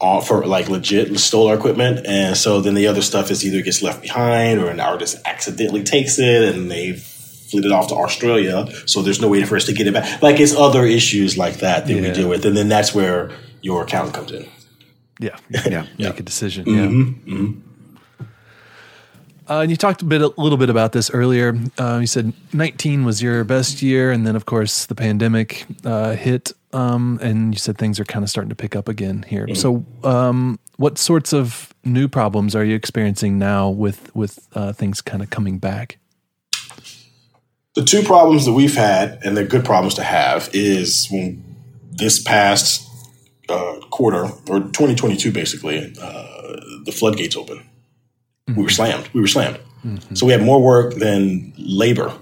All 0.00 0.20
for 0.20 0.46
like 0.46 0.68
legit 0.68 1.18
stole 1.18 1.48
our 1.48 1.56
equipment, 1.56 2.06
and 2.06 2.36
so 2.36 2.60
then 2.60 2.74
the 2.74 2.86
other 2.86 3.02
stuff 3.02 3.32
is 3.32 3.44
either 3.44 3.60
gets 3.62 3.82
left 3.82 4.00
behind 4.00 4.60
or 4.60 4.68
an 4.70 4.78
artist 4.78 5.16
accidentally 5.24 5.82
takes 5.82 6.20
it 6.20 6.54
and 6.54 6.70
they've 6.70 7.04
it 7.52 7.72
off 7.72 7.88
to 7.88 7.94
Australia, 7.94 8.68
so 8.86 9.02
there's 9.02 9.20
no 9.20 9.28
way 9.28 9.42
for 9.44 9.56
us 9.56 9.64
to 9.64 9.72
get 9.72 9.88
it 9.88 9.94
back. 9.94 10.22
Like 10.22 10.38
it's 10.38 10.54
other 10.54 10.86
issues 10.86 11.36
like 11.36 11.56
that 11.58 11.88
that 11.88 11.92
yeah. 11.92 12.00
we 12.02 12.10
deal 12.12 12.28
with, 12.28 12.44
and 12.46 12.56
then 12.56 12.68
that's 12.68 12.94
where 12.94 13.32
your 13.60 13.82
account 13.82 14.14
comes 14.14 14.30
in. 14.30 14.48
Yeah, 15.18 15.36
yeah, 15.50 15.68
yeah. 15.68 15.86
make 16.10 16.20
a 16.20 16.22
decision. 16.22 16.64
Mm-hmm. 16.64 17.30
Yeah. 17.30 17.36
Mm-hmm. 17.36 17.67
Uh, 19.48 19.60
and 19.60 19.70
you 19.70 19.76
talked 19.76 20.02
a 20.02 20.04
bit, 20.04 20.20
a 20.20 20.28
little 20.36 20.58
bit 20.58 20.70
about 20.70 20.92
this 20.92 21.10
earlier. 21.10 21.58
Uh, 21.78 21.98
you 22.00 22.06
said 22.06 22.32
19 22.52 23.04
was 23.04 23.22
your 23.22 23.44
best 23.44 23.82
year, 23.82 24.10
and 24.10 24.26
then 24.26 24.36
of 24.36 24.46
course 24.46 24.86
the 24.86 24.94
pandemic 24.94 25.66
uh, 25.84 26.12
hit, 26.12 26.52
um, 26.72 27.18
and 27.22 27.54
you 27.54 27.58
said 27.58 27.78
things 27.78 27.98
are 27.98 28.04
kind 28.04 28.22
of 28.22 28.30
starting 28.30 28.50
to 28.50 28.56
pick 28.56 28.76
up 28.76 28.88
again 28.88 29.24
here. 29.26 29.46
Mm-hmm. 29.46 29.54
So, 29.54 29.84
um, 30.04 30.58
what 30.76 30.98
sorts 30.98 31.32
of 31.32 31.74
new 31.84 32.08
problems 32.08 32.54
are 32.54 32.64
you 32.64 32.74
experiencing 32.74 33.38
now 33.38 33.68
with 33.70 34.14
with 34.14 34.46
uh, 34.54 34.72
things 34.72 35.00
kind 35.00 35.22
of 35.22 35.30
coming 35.30 35.58
back? 35.58 35.98
the 37.78 37.84
two 37.84 38.02
problems 38.02 38.44
that 38.44 38.54
we've 38.54 38.74
had, 38.74 39.20
and 39.24 39.36
they're 39.36 39.46
good 39.46 39.64
problems 39.64 39.94
to 39.94 40.02
have, 40.02 40.50
is 40.52 41.06
when 41.12 41.44
this 41.92 42.20
past 42.20 42.84
uh, 43.48 43.76
quarter 43.90 44.24
or 44.48 44.58
2022, 44.58 45.30
basically, 45.30 45.94
uh, 46.02 46.56
the 46.84 46.90
floodgates 46.92 47.36
open. 47.36 47.67
Mm-hmm. 48.48 48.56
We 48.56 48.62
were 48.62 48.70
slammed. 48.70 49.08
We 49.12 49.20
were 49.20 49.26
slammed. 49.26 49.60
Mm-hmm. 49.84 50.14
So 50.14 50.26
we 50.26 50.32
had 50.32 50.42
more 50.42 50.62
work 50.62 50.94
than 50.94 51.52
labor. 51.58 52.12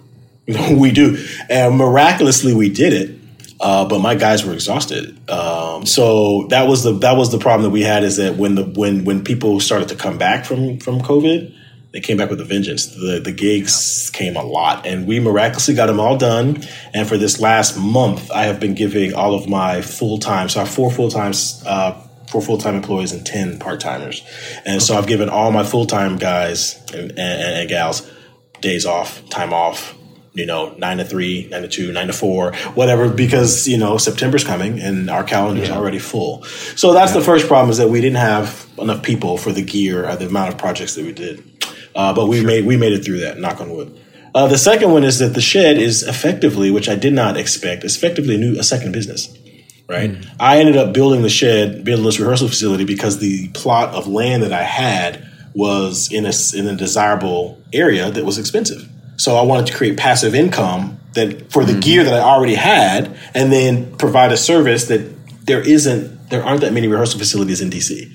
we 0.71 0.91
do, 0.93 1.25
and 1.49 1.77
miraculously 1.77 2.55
we 2.55 2.69
did 2.69 2.93
it. 2.93 3.19
Uh, 3.59 3.89
but 3.89 4.01
my 4.01 4.15
guys 4.15 4.45
were 4.45 4.53
exhausted. 4.53 5.19
Um, 5.31 5.87
so 5.87 6.47
that 6.49 6.69
was 6.69 6.83
the 6.83 6.93
that 6.99 7.17
was 7.17 7.33
the 7.33 7.39
problem 7.39 7.63
that 7.63 7.71
we 7.71 7.81
had 7.81 8.05
is 8.05 8.19
that 8.19 8.37
when 8.37 8.55
the 8.55 8.65
when 8.65 9.05
when 9.05 9.25
people 9.25 9.61
started 9.61 9.89
to 9.89 9.97
come 9.97 10.19
back 10.19 10.45
from 10.45 10.79
from 10.79 11.01
COVID, 11.01 11.55
they 11.93 12.01
came 12.01 12.19
back 12.19 12.29
with 12.29 12.41
a 12.43 12.45
vengeance. 12.45 12.87
The 12.87 13.19
the 13.19 13.33
gigs 13.33 14.11
came 14.11 14.37
a 14.37 14.43
lot, 14.43 14.87
and 14.87 15.07
we 15.07 15.19
miraculously 15.19 15.75
got 15.75 15.87
them 15.87 15.99
all 15.99 16.19
done. 16.19 16.63
And 16.93 17.09
for 17.09 17.17
this 17.17 17.41
last 17.41 17.79
month, 17.79 18.31
I 18.31 18.45
have 18.45 18.61
been 18.61 18.75
giving 18.75 19.15
all 19.15 19.35
of 19.35 19.49
my 19.49 19.81
full 19.81 20.19
time. 20.19 20.51
So 20.51 20.61
I 20.61 20.65
have 20.65 20.75
four 20.75 20.91
full 20.91 21.11
times, 21.11 21.63
uh, 21.65 21.99
four 22.31 22.43
full 22.43 22.59
time 22.59 22.75
employees 22.75 23.13
and 23.13 23.25
ten 23.25 23.59
part 23.59 23.81
timers, 23.81 24.23
and 24.65 24.77
okay. 24.77 24.79
so 24.79 24.97
I've 24.97 25.07
given 25.07 25.29
all 25.29 25.51
my 25.53 25.65
full 25.65 25.87
time 25.87 26.17
guys 26.17 26.81
and, 26.93 27.11
and, 27.13 27.21
and 27.21 27.69
gals 27.69 28.11
days 28.61 28.87
off, 28.87 29.29
time 29.29 29.53
off, 29.53 29.95
you 30.37 30.47
know, 30.47 30.75
nine 30.79 30.99
to 30.99 31.05
three, 31.05 31.49
nine 31.51 31.63
to 31.63 31.69
two, 31.69 31.93
nine 31.93 32.07
to 32.09 32.13
four, 32.13 32.53
whatever, 32.75 33.09
because, 33.09 33.67
you 33.67 33.79
know, 33.79 33.97
September's 33.97 34.45
coming 34.45 34.81
and 34.81 35.09
our 35.09 35.25
calendar 35.25 35.63
is 35.63 35.69
yeah. 35.69 35.77
already 35.77 35.99
full. 35.99 36.45
So 36.45 36.93
that's 36.93 37.13
yeah. 37.13 37.21
the 37.21 37.25
first 37.25 37.47
problem 37.47 37.71
is 37.71 37.79
that 37.79 37.89
we 37.89 38.01
didn't 38.01 38.19
have 38.19 38.69
enough 38.79 39.03
people 39.03 39.39
for 39.39 39.53
the 39.53 39.63
gear 39.63 40.09
or 40.09 40.17
the 40.17 40.27
amount 40.27 40.53
of 40.53 40.59
projects 40.59 40.95
that 40.95 41.05
we 41.05 41.13
did. 41.13 41.43
Uh, 41.95 42.13
but 42.13 42.27
we 42.27 42.39
sure. 42.39 42.47
made 42.47 42.67
we 42.67 42.77
made 42.77 42.93
it 42.93 43.05
through 43.05 43.21
that. 43.21 43.39
Knock 43.39 43.61
on 43.61 43.71
wood. 43.71 43.99
Uh, 44.35 44.47
the 44.47 44.59
second 44.59 44.91
one 44.91 45.03
is 45.03 45.19
that 45.19 45.33
the 45.33 45.41
shed 45.41 45.79
is 45.79 46.03
effectively, 46.03 46.71
which 46.71 46.91
I 46.91 46.95
did 46.95 47.15
not 47.15 47.39
expect, 47.39 47.85
is 47.85 47.97
effectively 47.97 48.35
a 48.35 48.39
new 48.39 48.59
a 48.59 48.63
second 48.63 48.93
business. 48.93 49.35
Right. 49.89 50.11
Mm. 50.11 50.31
I 50.41 50.59
ended 50.59 50.77
up 50.77 50.93
building 50.93 51.23
the 51.23 51.29
shed, 51.29 51.85
building 51.85 52.05
this 52.05 52.19
rehearsal 52.19 52.49
facility 52.49 52.85
because 52.85 53.19
the 53.19 53.49
plot 53.51 53.95
of 53.95 54.09
land 54.09 54.43
that 54.43 54.53
I 54.53 54.63
had 54.63 55.27
was 55.55 56.13
in 56.13 56.27
a 56.27 56.33
in 56.55 56.67
a 56.67 56.77
desirable 56.77 57.63
area 57.73 58.11
that 58.11 58.25
was 58.25 58.39
expensive. 58.39 58.89
So 59.17 59.37
I 59.37 59.43
wanted 59.43 59.67
to 59.69 59.75
create 59.75 59.97
passive 59.97 60.35
income 60.35 60.99
that 61.15 61.51
for 61.51 61.65
the 61.65 61.73
mm-hmm. 61.73 61.81
gear 61.81 62.05
that 62.05 62.13
I 62.13 62.21
already 62.21 62.55
had, 62.55 63.17
and 63.35 63.53
then 63.53 63.97
provide 63.97 64.33
a 64.33 64.37
service 64.37 64.87
that 64.87 65.47
there 65.47 65.67
isn't 65.67 66.31
there 66.31 66.45
aren't 66.45 66.61
that 66.61 66.73
many 66.73 66.89
rehearsal 66.89 67.19
facilities 67.19 67.61
in 67.61 67.71
DC. 67.71 68.13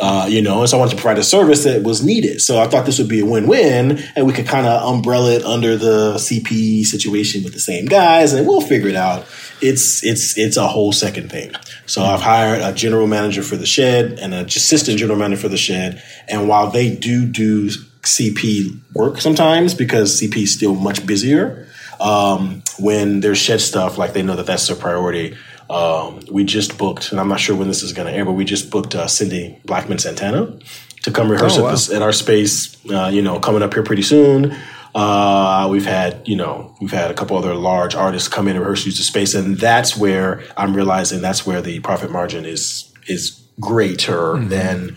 Uh, 0.00 0.26
you 0.28 0.42
know, 0.42 0.60
and 0.60 0.68
so 0.68 0.76
I 0.76 0.80
wanted 0.80 0.96
to 0.96 1.02
provide 1.02 1.18
a 1.18 1.24
service 1.24 1.62
that 1.64 1.84
was 1.84 2.02
needed. 2.04 2.40
So 2.40 2.58
I 2.58 2.66
thought 2.66 2.84
this 2.84 2.98
would 2.98 3.08
be 3.08 3.20
a 3.20 3.24
win-win, 3.24 3.98
and 4.16 4.26
we 4.26 4.32
could 4.32 4.48
kind 4.48 4.66
of 4.66 4.92
umbrella 4.92 5.34
it 5.34 5.44
under 5.44 5.76
the 5.76 6.14
CP 6.14 6.84
situation 6.84 7.44
with 7.44 7.52
the 7.52 7.60
same 7.60 7.86
guys, 7.86 8.32
and 8.32 8.44
we'll 8.44 8.60
figure 8.60 8.88
it 8.88 8.96
out. 8.96 9.24
It's 9.60 10.02
it's 10.02 10.36
it's 10.36 10.56
a 10.56 10.66
whole 10.66 10.90
second 10.90 11.30
thing. 11.30 11.52
So 11.86 12.02
I've 12.02 12.20
hired 12.22 12.60
a 12.60 12.72
general 12.74 13.06
manager 13.06 13.42
for 13.42 13.56
the 13.56 13.66
shed 13.66 14.18
and 14.18 14.34
an 14.34 14.46
assistant 14.46 14.98
general 14.98 15.18
manager 15.18 15.42
for 15.42 15.48
the 15.48 15.56
shed, 15.56 16.02
and 16.26 16.48
while 16.48 16.70
they 16.70 16.94
do 16.94 17.24
do 17.24 17.68
CP 18.02 18.76
work 18.94 19.20
sometimes 19.20 19.74
because 19.74 20.20
CP 20.20 20.38
is 20.38 20.52
still 20.52 20.74
much 20.74 21.06
busier, 21.06 21.68
um, 22.00 22.64
when 22.80 23.20
there's 23.20 23.38
shed 23.38 23.60
stuff, 23.60 23.96
like 23.96 24.12
they 24.12 24.22
know 24.22 24.34
that 24.34 24.46
that's 24.46 24.66
their 24.66 24.76
priority 24.76 25.36
um, 25.74 26.20
we 26.30 26.44
just 26.44 26.78
booked, 26.78 27.10
and 27.10 27.18
I'm 27.18 27.26
not 27.26 27.40
sure 27.40 27.56
when 27.56 27.66
this 27.66 27.82
is 27.82 27.92
going 27.92 28.06
to 28.06 28.16
air, 28.16 28.24
but 28.24 28.32
we 28.32 28.44
just 28.44 28.70
booked 28.70 28.94
uh, 28.94 29.08
Cindy 29.08 29.58
Blackman 29.64 29.98
Santana 29.98 30.56
to 31.02 31.10
come 31.10 31.28
rehearse 31.28 31.58
oh, 31.58 31.64
wow. 31.64 31.68
at, 31.68 31.72
this, 31.72 31.90
at, 31.90 32.00
our 32.00 32.12
space. 32.12 32.76
Uh, 32.88 33.10
you 33.12 33.20
know, 33.20 33.40
coming 33.40 33.60
up 33.60 33.74
here 33.74 33.82
pretty 33.82 34.02
soon. 34.02 34.56
Uh, 34.94 35.66
we've 35.68 35.84
had, 35.84 36.28
you 36.28 36.36
know, 36.36 36.72
we've 36.80 36.92
had 36.92 37.10
a 37.10 37.14
couple 37.14 37.36
other 37.36 37.56
large 37.56 37.96
artists 37.96 38.28
come 38.28 38.46
in 38.46 38.54
and 38.54 38.60
rehearse, 38.60 38.86
use 38.86 38.98
the 38.98 39.02
space, 39.02 39.34
and 39.34 39.58
that's 39.58 39.96
where 39.96 40.44
I'm 40.56 40.76
realizing 40.76 41.20
that's 41.20 41.44
where 41.44 41.60
the 41.60 41.80
profit 41.80 42.12
margin 42.12 42.44
is 42.44 42.92
is 43.08 43.42
greater 43.58 44.34
mm-hmm. 44.34 44.50
than 44.50 44.96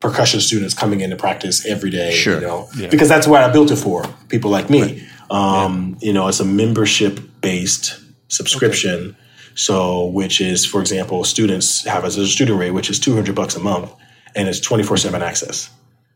percussion 0.00 0.40
students 0.40 0.72
coming 0.72 1.02
in 1.02 1.10
to 1.10 1.16
practice 1.16 1.66
every 1.66 1.90
day. 1.90 2.12
Sure. 2.12 2.36
You 2.36 2.40
know, 2.40 2.68
yeah. 2.74 2.88
because 2.88 3.10
that's 3.10 3.26
what 3.26 3.42
I 3.42 3.52
built 3.52 3.70
it 3.70 3.76
for. 3.76 4.02
People 4.28 4.50
like 4.50 4.70
me. 4.70 4.80
Right. 4.80 5.02
Um, 5.30 5.98
yeah. 5.98 6.06
You 6.06 6.12
know, 6.14 6.28
it's 6.28 6.40
a 6.40 6.46
membership 6.46 7.20
based 7.42 8.00
subscription. 8.28 9.10
Okay 9.10 9.20
so, 9.56 10.04
which 10.04 10.40
is, 10.42 10.66
for 10.66 10.80
example, 10.80 11.24
students 11.24 11.84
have 11.86 12.04
as 12.04 12.18
a 12.18 12.26
student 12.26 12.60
rate, 12.60 12.72
which 12.72 12.90
is 12.90 13.00
200 13.00 13.34
bucks 13.34 13.56
a 13.56 13.60
month, 13.60 13.90
and 14.34 14.48
it's 14.48 14.60
24 14.60 14.98
7 14.98 15.22
access. 15.22 15.70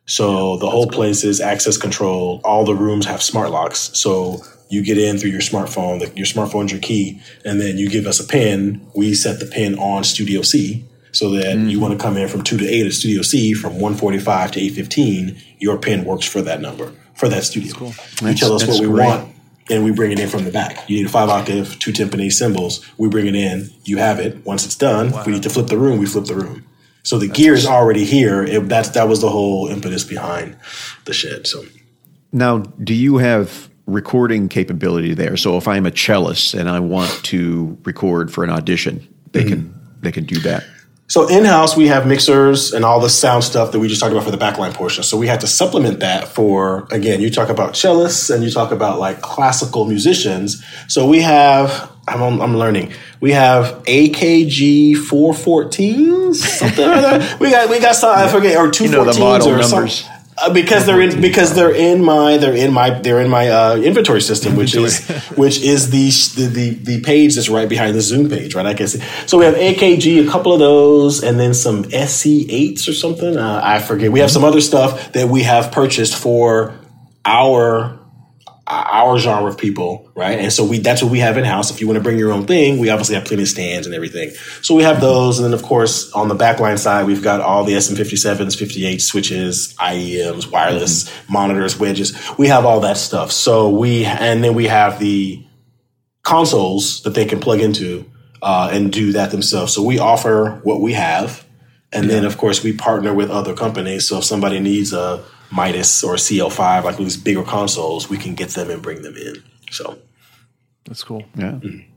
So 0.05 0.59
the 0.59 0.69
whole 0.69 0.89
place 0.89 1.25
is 1.25 1.41
access 1.41 1.79
controlled. 1.79 2.43
All 2.45 2.65
the 2.65 2.75
rooms 2.75 3.07
have 3.07 3.23
smart 3.23 3.51
locks. 3.51 3.91
So 3.95 4.43
you 4.69 4.85
get 4.85 4.99
in 4.99 5.17
through 5.17 5.31
your 5.31 5.41
smartphone, 5.41 6.01
your 6.15 6.27
smartphone's 6.27 6.71
your 6.71 6.81
key, 6.81 7.23
and 7.45 7.61
then 7.61 7.79
you 7.79 7.89
give 7.89 8.07
us 8.07 8.21
a 8.21 8.27
pin. 8.27 8.87
We 8.95 9.15
set 9.15 9.41
the 9.41 9.47
pin 9.47 9.79
on 9.79 10.05
Studio 10.05 10.43
C 10.43 10.85
so 11.13 11.31
that 11.31 11.57
mm-hmm. 11.57 11.69
you 11.69 11.81
want 11.81 11.99
to 11.99 11.99
come 11.99 12.19
in 12.19 12.29
from 12.29 12.45
2 12.45 12.59
to 12.59 12.69
8 12.69 12.87
at 12.87 12.93
Studio 12.93 13.23
C 13.23 13.55
from 13.55 13.75
145 13.75 14.53
to 14.53 14.61
815, 14.61 15.43
your 15.59 15.79
pin 15.79 16.05
works 16.05 16.27
for 16.27 16.43
that 16.43 16.61
number, 16.61 16.93
for 17.15 17.29
that 17.29 17.45
studio. 17.45 17.73
Cool. 17.73 17.95
You 18.23 18.35
tell 18.35 18.53
us 18.53 18.67
what 18.67 18.81
we 18.81 18.87
great. 18.87 19.07
want 19.07 19.35
and 19.71 19.85
we 19.85 19.93
bring 19.93 20.13
it 20.13 20.19
in 20.19 20.29
from 20.29 20.45
the 20.45 20.51
back. 20.51 20.89
You 20.89 20.99
need 20.99 21.07
a 21.07 21.11
five 21.11 21.29
octave, 21.29 21.79
two 21.79 21.93
timpani 21.93 22.31
cymbals. 22.31 22.85
We 22.99 23.09
bring 23.09 23.27
it 23.27 23.35
in. 23.35 23.71
You 23.85 23.99
have 23.99 24.19
it. 24.19 24.45
Once 24.45 24.67
it's 24.67 24.77
done, 24.77 25.11
wow. 25.13 25.25
we 25.25 25.33
need 25.33 25.43
to 25.45 25.51
flip 25.51 25.69
the 25.69 25.79
room. 25.79 25.99
We 25.99 26.07
flip 26.07 26.25
the 26.25 26.35
room. 26.35 26.67
So 27.03 27.19
the 27.19 27.27
that's 27.27 27.39
gear 27.39 27.55
is 27.55 27.67
already 27.67 28.05
here. 28.05 28.43
It, 28.43 28.69
that's 28.69 28.91
that 28.91 29.09
was 29.09 29.21
the 29.21 29.31
whole 29.31 29.69
impetus 29.69 30.05
behind 30.05 30.57
the 31.05 31.13
shed. 31.13 31.47
So 31.47 31.65
now, 32.33 32.59
do 32.59 32.95
you 32.95 33.19
have 33.19 33.71
recording 33.87 34.49
capability 34.49 35.15
there? 35.15 35.37
So 35.37 35.57
if 35.57 35.67
I'm 35.67 35.87
a 35.87 35.91
cellist 35.91 36.55
and 36.55 36.69
I 36.69 36.81
want 36.81 37.11
to 37.25 37.79
record 37.85 38.33
for 38.33 38.45
an 38.45 38.51
audition, 38.51 39.07
they 39.33 39.41
mm-hmm. 39.41 39.49
can 39.49 39.81
they 40.03 40.13
can 40.13 40.25
do 40.25 40.39
that. 40.41 40.65
So 41.11 41.27
in 41.27 41.45
house, 41.45 41.77
we 41.77 41.89
have 41.89 42.07
mixers 42.07 42.73
and 42.73 42.85
all 42.85 43.01
the 43.01 43.11
sound 43.11 43.43
stuff 43.43 43.73
that 43.73 43.81
we 43.81 43.89
just 43.89 44.01
talked 44.01 44.13
about 44.13 44.23
for 44.23 44.31
the 44.31 44.39
backline 44.39 44.73
portion. 44.73 45.03
So 45.03 45.17
we 45.17 45.27
had 45.27 45.41
to 45.41 45.49
supplement 45.49 45.99
that 45.99 46.29
for 46.29 46.87
again. 46.93 47.21
You 47.21 47.31
talk 47.31 47.49
about 47.49 47.75
cellists 47.75 48.33
and 48.33 48.45
you 48.45 48.51
talk 48.51 48.71
about 48.71 49.01
like 49.01 49.21
classical 49.21 49.85
musicians. 49.87 50.65
So 50.87 51.09
we 51.09 51.21
have. 51.23 51.91
I'm, 52.07 52.41
I'm 52.41 52.57
learning. 52.57 52.93
We 53.21 53.33
have 53.33 53.83
AKG 53.85 54.95
414s, 54.95 56.35
something 56.37 56.87
like 56.87 57.01
that. 57.03 57.41
We 57.41 57.51
got 57.51 57.69
we 57.69 57.81
got 57.81 57.97
some. 57.97 58.17
I 58.17 58.29
forget 58.29 58.57
or 58.57 58.69
214s 58.69 58.81
you 58.81 58.89
know, 58.89 59.05
the 59.05 59.19
model 59.19 59.49
or 59.49 59.59
numbers. 59.59 60.05
Some, 60.05 60.20
uh, 60.43 60.53
because 60.53 60.87
they're 60.87 61.01
in 61.01 61.21
because 61.21 61.55
they're 61.55 61.75
in 61.75 62.03
my 62.03 62.37
they're 62.37 62.57
in 62.57 62.73
my 62.73 62.91
they're 62.91 63.21
in 63.21 63.29
my 63.29 63.49
uh, 63.49 63.77
inventory 63.77 64.21
system, 64.21 64.57
which 64.57 64.75
is 64.75 65.07
which 65.37 65.61
is 65.61 65.91
the, 65.91 66.47
the 66.47 66.71
the 66.71 67.01
page 67.03 67.35
that's 67.35 67.49
right 67.49 67.69
behind 67.69 67.95
the 67.95 68.01
Zoom 68.01 68.29
page, 68.29 68.55
right? 68.55 68.67
I 68.67 68.73
guess 68.73 68.97
so. 69.27 69.39
We 69.39 69.45
have 69.45 69.55
AKG, 69.55 70.27
a 70.27 70.31
couple 70.31 70.53
of 70.53 70.59
those, 70.59 71.23
and 71.23 71.39
then 71.39 71.55
some 71.55 71.85
SE8s 71.85 72.89
or 72.89 72.93
something. 72.93 73.37
Uh, 73.37 73.61
I 73.63 73.81
forget. 73.81 74.11
We 74.11 74.21
have 74.21 74.31
some 74.31 74.45
other 74.45 74.61
stuff 74.61 75.13
that 75.13 75.29
we 75.29 75.43
have 75.43 75.73
purchased 75.73 76.17
for 76.17 76.75
our 77.25 78.00
our 78.71 79.19
genre 79.19 79.51
of 79.51 79.59
people, 79.59 80.11
right? 80.15 80.39
And 80.39 80.53
so 80.53 80.65
we 80.65 80.79
that's 80.79 81.03
what 81.03 81.11
we 81.11 81.19
have 81.19 81.37
in 81.37 81.45
house. 81.45 81.71
If 81.71 81.81
you 81.81 81.89
want 81.89 81.97
to 81.97 82.03
bring 82.03 82.19
your 82.19 82.33
own 82.33 82.47
thing, 82.47 82.79
we 82.79 82.89
obviously 82.89 83.17
have 83.17 83.25
plenty 83.25 83.43
of 83.43 83.49
stands 83.49 83.87
and 83.87 83.95
everything. 83.95 84.31
So 84.63 84.75
we 84.75 84.85
have 84.85 85.01
those, 85.01 85.39
and 85.39 85.47
then 85.47 85.55
of 85.55 85.63
course 85.63 86.13
on 86.13 86.29
the 86.29 86.37
backline 86.37 86.79
side, 86.79 87.07
we've 87.07 87.23
got 87.23 87.41
all 87.41 87.65
the 87.65 87.73
SM57s, 87.73 88.57
58 88.57 88.99
switches, 88.99 89.75
IEMs, 89.75 90.51
wireless 90.51 91.09
mm-hmm. 91.09 91.33
monitors, 91.33 91.79
wedges. 91.79 92.17
We 92.39 92.47
have 92.47 92.65
all 92.65 92.81
that 92.81 92.97
stuff. 92.97 93.33
So 93.33 93.71
we 93.71 94.05
and 94.05 94.45
then 94.45 94.55
we 94.55 94.67
have 94.69 95.01
the 95.01 95.45
consoles 96.23 97.03
that 97.03 97.15
they 97.15 97.25
can 97.25 97.41
plug 97.41 97.61
into 97.61 98.09
uh, 98.41 98.71
and 98.73 98.93
do 98.93 99.13
that 99.13 99.33
themselves. 99.33 99.75
So 99.75 99.83
we 99.83 99.99
offer 99.99 100.61
what 100.63 100.81
we 100.81 100.93
have, 100.93 101.45
and 101.93 102.07
yeah. 102.07 102.13
then 102.13 102.25
of 102.25 102.39
course 102.39 102.63
we 102.63 102.73
partner 102.73 103.13
with 103.13 103.31
other 103.31 103.55
companies. 103.55 104.07
So 104.09 104.19
if 104.19 104.25
somebody 104.25 104.61
needs 104.61 104.93
a 104.93 105.25
Midas 105.51 106.03
or 106.05 106.15
CL5, 106.15 106.85
like 106.85 106.97
these 106.97 107.17
bigger 107.17 107.43
consoles, 107.43 108.09
we 108.09 108.17
can 108.17 108.35
get 108.35 108.51
them 108.51 108.71
and 108.71 108.83
bring 108.83 109.03
them 109.03 109.17
in. 109.17 109.43
So 109.71 109.99
that's 110.85 111.05
cool. 111.05 111.25
Yeah. 111.37 111.53
Mm-hmm. 111.53 111.91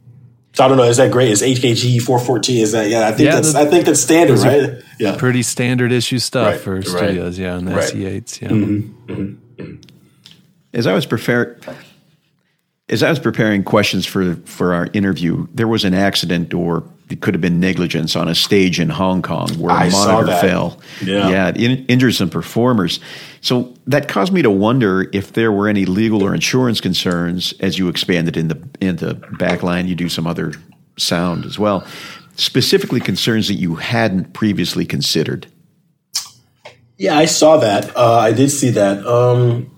So 0.54 0.64
I 0.64 0.68
don't 0.68 0.78
know. 0.78 0.84
Is 0.84 0.98
that 0.98 1.12
great? 1.12 1.32
Is 1.32 1.42
AKG 1.42 2.00
414? 2.02 2.62
Is 2.62 2.72
that 2.74 2.88
yeah? 2.88 3.08
I 3.08 3.12
think 3.12 3.26
yeah, 3.26 3.36
that's 3.36 3.56
I 3.56 3.66
think 3.66 3.86
that's 3.86 4.00
standard, 4.00 4.40
right? 4.40 4.84
Yeah, 5.00 5.18
pretty 5.18 5.42
standard 5.42 5.92
issue 5.92 6.20
stuff 6.20 6.54
right. 6.54 6.60
for 6.60 6.82
studios. 6.84 7.40
Yeah, 7.40 7.58
and 7.58 7.68
the 7.68 7.74
right. 7.74 7.92
SE8s. 7.92 8.42
Yeah. 8.42 8.50
Mm-hmm. 8.50 9.12
Mm-hmm. 9.12 9.82
As 10.74 10.86
I 10.86 10.94
was 10.94 11.08
preparing, 11.08 11.60
as 12.88 13.02
I 13.02 13.10
was 13.10 13.18
preparing 13.18 13.64
questions 13.64 14.06
for 14.06 14.36
for 14.46 14.76
our 14.76 14.90
interview, 14.94 15.48
there 15.52 15.68
was 15.68 15.86
an 15.86 15.96
accident 15.96 16.54
or 16.54 16.84
it 17.10 17.22
could 17.22 17.34
have 17.34 17.42
been 17.42 17.60
negligence 17.60 18.16
on 18.16 18.28
a 18.28 18.36
stage 18.36 18.80
in 18.80 18.90
Hong 18.90 19.22
Kong 19.22 19.50
where 19.60 19.76
a 19.76 19.90
monitor 19.90 20.36
fell. 20.38 20.80
Yeah, 21.02 21.30
yeah 21.30 21.48
it 21.50 21.58
in, 21.58 21.86
injured 21.86 22.16
some 22.16 22.30
performers. 22.30 23.00
So 23.42 23.74
that 23.88 24.08
caused 24.08 24.32
me 24.32 24.42
to 24.42 24.50
wonder 24.50 25.10
if 25.14 25.34
there 25.34 25.52
were 25.52 25.68
any 25.68 25.86
legal 25.86 26.24
or 26.24 26.34
insurance 26.34 26.82
concerns 26.82 27.54
as 27.60 27.78
you 27.78 27.90
expanded 27.90 28.38
in 28.38 28.48
the 28.48 28.70
in 28.80 28.98
the 28.98 29.16
backline. 29.16 29.88
You 29.88 29.96
do 29.96 30.10
some 30.10 30.26
other 30.26 30.54
sound 30.98 31.46
as 31.46 31.60
well, 31.60 31.86
specifically 32.36 33.00
concerns 33.00 33.48
that 33.48 33.56
you 33.56 33.76
hadn't 33.76 34.34
previously 34.34 34.86
considered. 34.86 35.48
Yeah, 36.98 37.18
I 37.18 37.26
saw 37.26 37.58
that. 37.58 37.96
Uh, 37.98 38.18
I 38.18 38.32
did 38.32 38.50
see 38.50 38.70
that. 38.72 39.06
Um, 39.06 39.72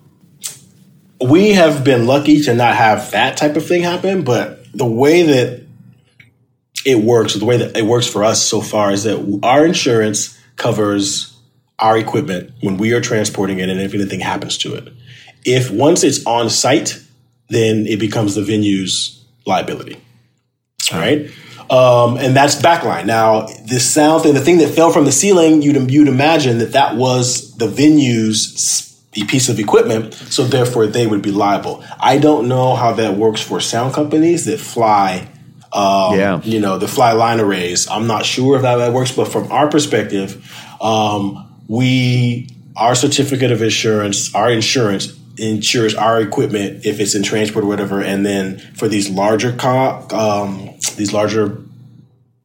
we 1.21 1.53
have 1.53 1.83
been 1.83 2.05
lucky 2.05 2.41
to 2.43 2.53
not 2.53 2.75
have 2.75 3.11
that 3.11 3.37
type 3.37 3.55
of 3.55 3.65
thing 3.65 3.81
happen, 3.81 4.23
but 4.23 4.65
the 4.73 4.85
way 4.85 5.23
that 5.23 5.64
it 6.85 6.99
works, 6.99 7.33
the 7.33 7.45
way 7.45 7.57
that 7.57 7.75
it 7.75 7.85
works 7.85 8.07
for 8.07 8.23
us 8.23 8.41
so 8.41 8.61
far 8.61 8.91
is 8.91 9.03
that 9.03 9.39
our 9.43 9.65
insurance 9.65 10.39
covers 10.55 11.35
our 11.79 11.97
equipment 11.97 12.51
when 12.61 12.77
we 12.77 12.93
are 12.93 13.01
transporting 13.01 13.59
it 13.59 13.69
and 13.69 13.81
if 13.81 13.93
anything 13.93 14.19
happens 14.19 14.57
to 14.59 14.75
it. 14.75 14.93
If 15.43 15.71
once 15.71 16.03
it's 16.03 16.25
on 16.25 16.49
site, 16.49 17.01
then 17.49 17.87
it 17.87 17.99
becomes 17.99 18.35
the 18.35 18.43
venue's 18.43 19.25
liability. 19.45 19.99
All 20.93 20.99
right. 20.99 21.29
Um, 21.69 22.17
and 22.17 22.35
that's 22.35 22.55
backline. 22.55 23.07
Now, 23.07 23.47
this 23.65 23.91
sound 23.91 24.21
thing, 24.21 24.35
the 24.35 24.39
thing 24.39 24.59
that 24.59 24.69
fell 24.69 24.91
from 24.91 25.05
the 25.05 25.11
ceiling, 25.11 25.63
you'd, 25.63 25.91
you'd 25.91 26.07
imagine 26.07 26.59
that 26.59 26.73
that 26.73 26.95
was 26.95 27.57
the 27.57 27.67
venue's 27.67 29.01
piece 29.11 29.49
of 29.49 29.59
equipment, 29.59 30.13
so 30.13 30.43
therefore 30.43 30.85
they 30.85 31.07
would 31.07 31.21
be 31.21 31.31
liable. 31.31 31.83
I 31.99 32.19
don't 32.19 32.47
know 32.47 32.75
how 32.75 32.93
that 32.93 33.15
works 33.15 33.41
for 33.41 33.59
sound 33.59 33.93
companies 33.93 34.45
that 34.45 34.59
fly 34.59 35.29
um, 35.75 36.17
yeah. 36.17 36.41
You 36.41 36.61
know, 36.61 36.77
the 36.77 36.87
fly 36.87 37.11
line 37.11 37.41
arrays. 37.41 37.89
I'm 37.89 38.07
not 38.07 38.25
sure 38.25 38.55
if 38.55 38.61
that, 38.61 38.77
that 38.77 38.93
works, 38.93 39.11
but 39.11 39.27
from 39.27 39.51
our 39.51 39.69
perspective, 39.69 40.49
um, 40.81 41.53
we, 41.67 42.49
our 42.77 42.95
certificate 42.95 43.51
of 43.51 43.61
insurance, 43.61 44.33
our 44.33 44.49
insurance 44.49 45.13
insures 45.37 45.93
our 45.93 46.21
equipment 46.21 46.85
if 46.85 47.01
it's 47.01 47.13
in 47.13 47.23
transport 47.23 47.65
or 47.65 47.67
whatever. 47.67 48.01
And 48.01 48.25
then 48.25 48.59
for 48.75 48.87
these 48.87 49.09
larger, 49.09 49.51
co- 49.51 50.07
um, 50.11 50.69
these 50.95 51.11
larger 51.11 51.61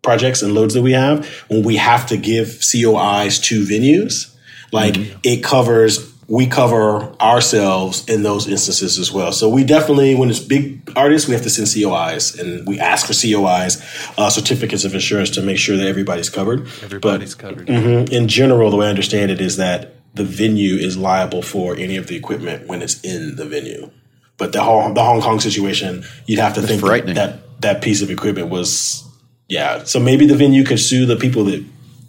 projects 0.03 0.43
and 0.43 0.53
loads 0.53 0.75
that 0.75 0.83
we 0.83 0.93
have, 0.93 1.25
when 1.49 1.63
we 1.63 1.77
have 1.77 2.07
to 2.07 2.17
give 2.17 2.49
COIs 2.49 3.41
to 3.45 3.63
venues, 3.65 4.35
like 4.73 4.95
mm-hmm. 4.95 5.19
it 5.23 5.45
covers 5.45 6.10
we 6.31 6.47
cover 6.47 7.13
ourselves 7.21 8.09
in 8.09 8.23
those 8.23 8.47
instances 8.47 9.01
as 9.01 9.11
well. 9.11 9.33
So 9.33 9.49
we 9.49 9.65
definitely, 9.65 10.15
when 10.15 10.31
it's 10.31 10.39
big 10.39 10.89
artists, 10.95 11.27
we 11.27 11.35
have 11.35 11.43
to 11.43 11.51
send 11.51 11.67
COIs 11.67 12.39
and 12.39 12.65
we 12.69 12.79
ask 12.79 13.09
for 13.09 13.13
COIs, 13.15 13.83
uh, 14.17 14.31
certificates 14.31 14.85
of 14.85 14.95
insurance 14.95 15.31
to 15.31 15.43
make 15.43 15.59
sure 15.59 15.77
that 15.77 15.89
everybody's 15.89 16.31
covered. 16.31 16.69
Everybody's 16.85 17.35
but, 17.35 17.43
covered. 17.43 17.67
Mm-hmm, 17.67 18.15
in 18.15 18.29
general, 18.29 18.71
the 18.71 18.77
way 18.77 18.87
I 18.87 18.91
understand 18.91 19.33
it 19.33 19.41
is 19.41 19.57
that 19.57 19.95
the 20.15 20.23
venue 20.23 20.77
is 20.77 20.97
liable 20.97 21.43
for 21.43 21.75
any 21.75 21.97
of 21.97 22.07
the 22.07 22.15
equipment 22.15 22.69
when 22.69 22.81
it's 22.81 23.01
in 23.01 23.35
the 23.35 23.45
venue. 23.45 23.91
But 24.37 24.53
the 24.53 24.63
Hong, 24.63 24.95
the 24.95 25.03
Hong 25.03 25.21
Kong 25.21 25.41
situation, 25.41 26.05
you'd 26.27 26.39
have 26.39 26.55
to 26.55 26.61
That's 26.61 26.81
think 26.81 27.07
that, 27.07 27.15
that 27.17 27.61
that 27.61 27.83
piece 27.83 28.03
of 28.03 28.11
equipment 28.11 28.51
was, 28.51 29.05
yeah. 29.49 29.83
So 29.83 29.99
maybe 29.99 30.27
the 30.27 30.37
venue 30.37 30.63
could 30.63 30.79
sue 30.79 31.07
the 31.07 31.17
people 31.17 31.45
that 31.47 31.65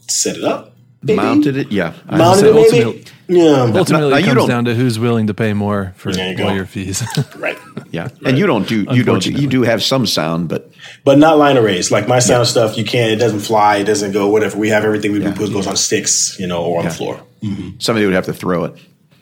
set 0.08 0.38
it 0.38 0.44
up 0.44 0.71
Maybe? 1.04 1.18
Mounted 1.18 1.58
it, 1.58 1.72
yeah. 1.72 1.94
Mounted 2.10 2.46
it, 2.46 2.54
maybe. 2.54 2.84
Ultimately, 2.84 3.12
yeah. 3.28 3.72
Ultimately, 3.74 4.22
it 4.22 4.26
comes 4.26 4.48
down 4.48 4.66
to 4.66 4.76
who's 4.76 5.00
willing 5.00 5.28
to 5.28 5.34
pay 5.34 5.54
more 5.54 5.94
for 5.96 6.12
you 6.12 6.38
lawyer 6.44 6.66
fees. 6.66 7.04
right. 7.38 7.58
Yeah, 7.90 8.04
right. 8.04 8.14
and 8.26 8.38
you 8.38 8.46
don't 8.46 8.68
do 8.68 8.86
you 8.92 9.04
don't 9.04 9.26
you 9.26 9.48
do 9.48 9.64
have 9.64 9.82
some 9.82 10.06
sound, 10.06 10.50
but 10.50 10.70
but 11.04 11.18
not 11.18 11.38
line 11.38 11.58
arrays. 11.58 11.92
Like 11.92 12.08
my 12.08 12.20
sound 12.20 12.42
yeah. 12.42 12.52
stuff, 12.52 12.78
you 12.78 12.86
can't. 12.86 13.12
It 13.12 13.16
doesn't 13.16 13.40
fly. 13.40 13.78
It 13.78 13.86
doesn't 13.86 14.12
go. 14.12 14.28
Whatever. 14.28 14.58
We 14.58 14.70
have 14.70 14.84
everything. 14.84 15.12
We 15.12 15.22
yeah. 15.22 15.34
put 15.34 15.52
goes 15.52 15.66
on 15.66 15.76
sticks, 15.76 16.40
you 16.40 16.46
know, 16.46 16.64
or 16.64 16.80
on 16.80 16.84
yeah. 16.84 16.90
the 16.90 16.96
floor. 16.96 17.24
Mm-hmm. 17.42 17.80
Somebody 17.80 18.06
would 18.06 18.16
have 18.16 18.26
to 18.26 18.34
throw 18.34 18.66
it. 18.66 18.76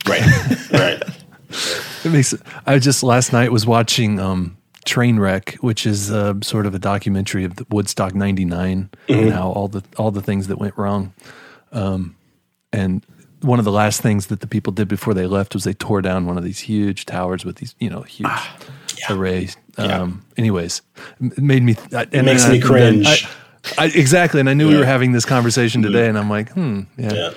Right. 0.07 0.21
right. 0.71 1.03
It 2.03 2.11
makes. 2.11 2.33
I 2.65 2.79
just 2.79 3.03
last 3.03 3.31
night 3.31 3.51
was 3.51 3.65
watching. 3.65 4.19
um 4.19 4.55
Trainwreck, 4.85 5.55
which 5.55 5.85
is 5.85 6.09
uh, 6.09 6.33
sort 6.41 6.65
of 6.65 6.73
a 6.73 6.79
documentary 6.79 7.43
of 7.43 7.57
the 7.57 7.65
Woodstock 7.69 8.15
'99 8.15 8.89
mm-hmm. 9.07 9.13
and 9.13 9.33
how 9.33 9.51
all 9.51 9.67
the 9.67 9.83
all 9.97 10.09
the 10.09 10.21
things 10.21 10.47
that 10.47 10.57
went 10.57 10.75
wrong. 10.77 11.13
Um, 11.71 12.15
and 12.71 13.05
one 13.41 13.59
of 13.59 13.65
the 13.65 13.71
last 13.71 14.01
things 14.01 14.27
that 14.27 14.41
the 14.41 14.47
people 14.47 14.73
did 14.73 14.87
before 14.87 15.13
they 15.13 15.25
left 15.25 15.53
was 15.53 15.63
they 15.63 15.73
tore 15.73 16.01
down 16.01 16.25
one 16.25 16.37
of 16.37 16.43
these 16.43 16.59
huge 16.59 17.05
towers 17.05 17.45
with 17.45 17.57
these, 17.57 17.75
you 17.79 17.89
know, 17.89 18.01
huge 18.01 18.27
ah, 18.29 18.57
yeah. 18.97 19.15
arrays. 19.15 19.57
Um, 19.77 19.89
yeah. 19.89 20.33
Anyways, 20.37 20.81
it 21.21 21.37
made 21.37 21.63
me. 21.63 21.75
And 21.91 22.13
it 22.13 22.23
makes 22.23 22.47
me 22.47 22.59
cringe. 22.59 23.07
I, 23.07 23.29
I, 23.77 23.85
exactly, 23.85 24.39
and 24.39 24.49
I 24.49 24.53
knew 24.53 24.67
yeah. 24.67 24.73
we 24.73 24.79
were 24.79 24.85
having 24.85 25.11
this 25.11 25.25
conversation 25.25 25.81
today, 25.81 26.07
and 26.07 26.17
I'm 26.17 26.29
like, 26.29 26.49
hmm, 26.51 26.81
yeah. 26.97 27.31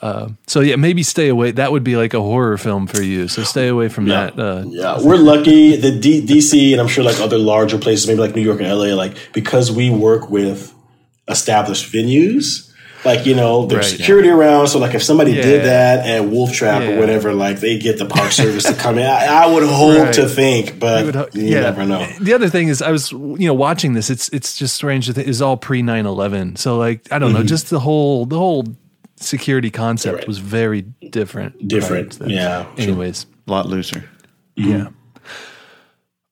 uh, 0.00 0.28
so 0.46 0.60
yeah, 0.60 0.76
maybe 0.76 1.02
stay 1.02 1.28
away. 1.28 1.52
That 1.52 1.72
would 1.72 1.84
be 1.84 1.96
like 1.96 2.14
a 2.14 2.20
horror 2.20 2.56
film 2.58 2.86
for 2.86 3.02
you. 3.02 3.28
So 3.28 3.42
stay 3.42 3.68
away 3.68 3.88
from 3.88 4.06
yeah. 4.06 4.30
that. 4.30 4.38
Uh, 4.38 4.64
yeah, 4.66 4.98
we're 5.00 5.16
lucky. 5.16 5.76
The 5.76 5.98
D- 5.98 6.24
DC 6.26 6.72
and 6.72 6.80
I'm 6.80 6.88
sure 6.88 7.04
like 7.04 7.20
other 7.20 7.38
larger 7.38 7.78
places, 7.78 8.06
maybe 8.06 8.20
like 8.20 8.34
New 8.34 8.42
York 8.42 8.60
and 8.60 8.68
LA, 8.68 8.94
like 8.94 9.16
because 9.32 9.70
we 9.70 9.90
work 9.90 10.30
with 10.30 10.71
established 11.28 11.92
venues. 11.92 12.68
Like, 13.04 13.26
you 13.26 13.34
know, 13.34 13.66
there's 13.66 13.90
right, 13.90 13.98
security 13.98 14.28
yeah. 14.28 14.34
around. 14.34 14.68
So, 14.68 14.78
like, 14.78 14.94
if 14.94 15.02
somebody 15.02 15.32
yeah. 15.32 15.42
did 15.42 15.64
that 15.64 16.06
at 16.06 16.24
Wolf 16.28 16.52
Trap 16.52 16.82
yeah. 16.82 16.90
or 16.90 17.00
whatever, 17.00 17.34
like, 17.34 17.58
they 17.58 17.78
get 17.78 17.98
the 17.98 18.06
park 18.06 18.30
service 18.30 18.62
to 18.64 18.74
come 18.74 18.96
in. 18.96 19.06
I, 19.06 19.26
I 19.26 19.52
would 19.52 19.64
hope 19.64 19.98
right. 19.98 20.14
to 20.14 20.28
think, 20.28 20.78
but 20.78 21.06
you, 21.06 21.12
ho- 21.12 21.28
you 21.32 21.50
never 21.50 21.84
know. 21.84 22.06
The 22.20 22.32
other 22.32 22.48
thing 22.48 22.68
is, 22.68 22.80
I 22.80 22.92
was, 22.92 23.10
you 23.10 23.38
know, 23.38 23.54
watching 23.54 23.94
this. 23.94 24.08
It's 24.08 24.28
it's 24.28 24.56
just 24.56 24.76
strange 24.76 25.08
that 25.08 25.18
it's 25.18 25.40
all 25.40 25.56
pre 25.56 25.82
9 25.82 26.06
11. 26.06 26.56
So, 26.56 26.78
like, 26.78 27.10
I 27.10 27.18
don't 27.18 27.30
mm-hmm. 27.30 27.38
know, 27.38 27.44
just 27.44 27.70
the 27.70 27.80
whole, 27.80 28.24
the 28.24 28.38
whole 28.38 28.66
security 29.16 29.70
concept 29.70 30.18
right. 30.18 30.28
was 30.28 30.38
very 30.38 30.82
different. 30.82 31.66
Different. 31.66 32.18
yeah. 32.26 32.66
Anyways, 32.76 33.26
a 33.48 33.50
lot 33.50 33.66
looser. 33.66 34.08
Mm-hmm. 34.56 34.70
Yeah. 34.70 34.88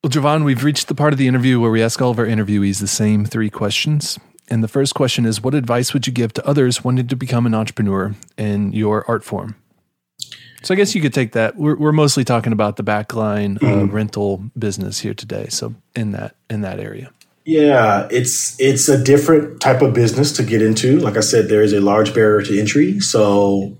Well, 0.03 0.09
Jauvon, 0.09 0.45
we've 0.45 0.63
reached 0.63 0.87
the 0.87 0.95
part 0.95 1.13
of 1.13 1.19
the 1.19 1.27
interview 1.27 1.59
where 1.59 1.69
we 1.69 1.83
ask 1.83 2.01
all 2.01 2.09
of 2.11 2.17
our 2.17 2.25
interviewees 2.25 2.79
the 2.79 2.87
same 2.87 3.23
three 3.25 3.49
questions. 3.49 4.17
And 4.51 4.61
the 4.61 4.67
first 4.67 4.93
question 4.93 5.25
is 5.25 5.41
What 5.41 5.55
advice 5.55 5.93
would 5.93 6.05
you 6.05 6.13
give 6.13 6.33
to 6.33 6.45
others 6.45 6.83
wanting 6.83 7.07
to 7.07 7.15
become 7.15 7.45
an 7.45 7.55
entrepreneur 7.55 8.13
in 8.37 8.73
your 8.73 9.05
art 9.07 9.23
form? 9.23 9.55
So 10.63 10.75
I 10.75 10.77
guess 10.77 10.93
you 10.93 11.01
could 11.01 11.13
take 11.13 11.31
that. 11.31 11.55
We're, 11.55 11.75
we're 11.75 11.91
mostly 11.91 12.23
talking 12.23 12.53
about 12.53 12.75
the 12.75 12.83
backline 12.83 13.57
uh, 13.57 13.65
mm. 13.65 13.91
rental 13.91 14.43
business 14.59 14.99
here 14.99 15.15
today. 15.15 15.47
So 15.49 15.73
in 15.95 16.11
that 16.11 16.35
in 16.49 16.61
that 16.61 16.79
area. 16.79 17.11
Yeah, 17.45 18.07
it's 18.11 18.59
it's 18.59 18.87
a 18.87 19.01
different 19.01 19.61
type 19.61 19.81
of 19.81 19.93
business 19.93 20.31
to 20.33 20.43
get 20.43 20.61
into. 20.61 20.99
Like 20.99 21.17
I 21.17 21.21
said, 21.21 21.47
there 21.47 21.63
is 21.63 21.73
a 21.73 21.79
large 21.79 22.13
barrier 22.13 22.45
to 22.45 22.59
entry. 22.59 22.99
So, 22.99 23.75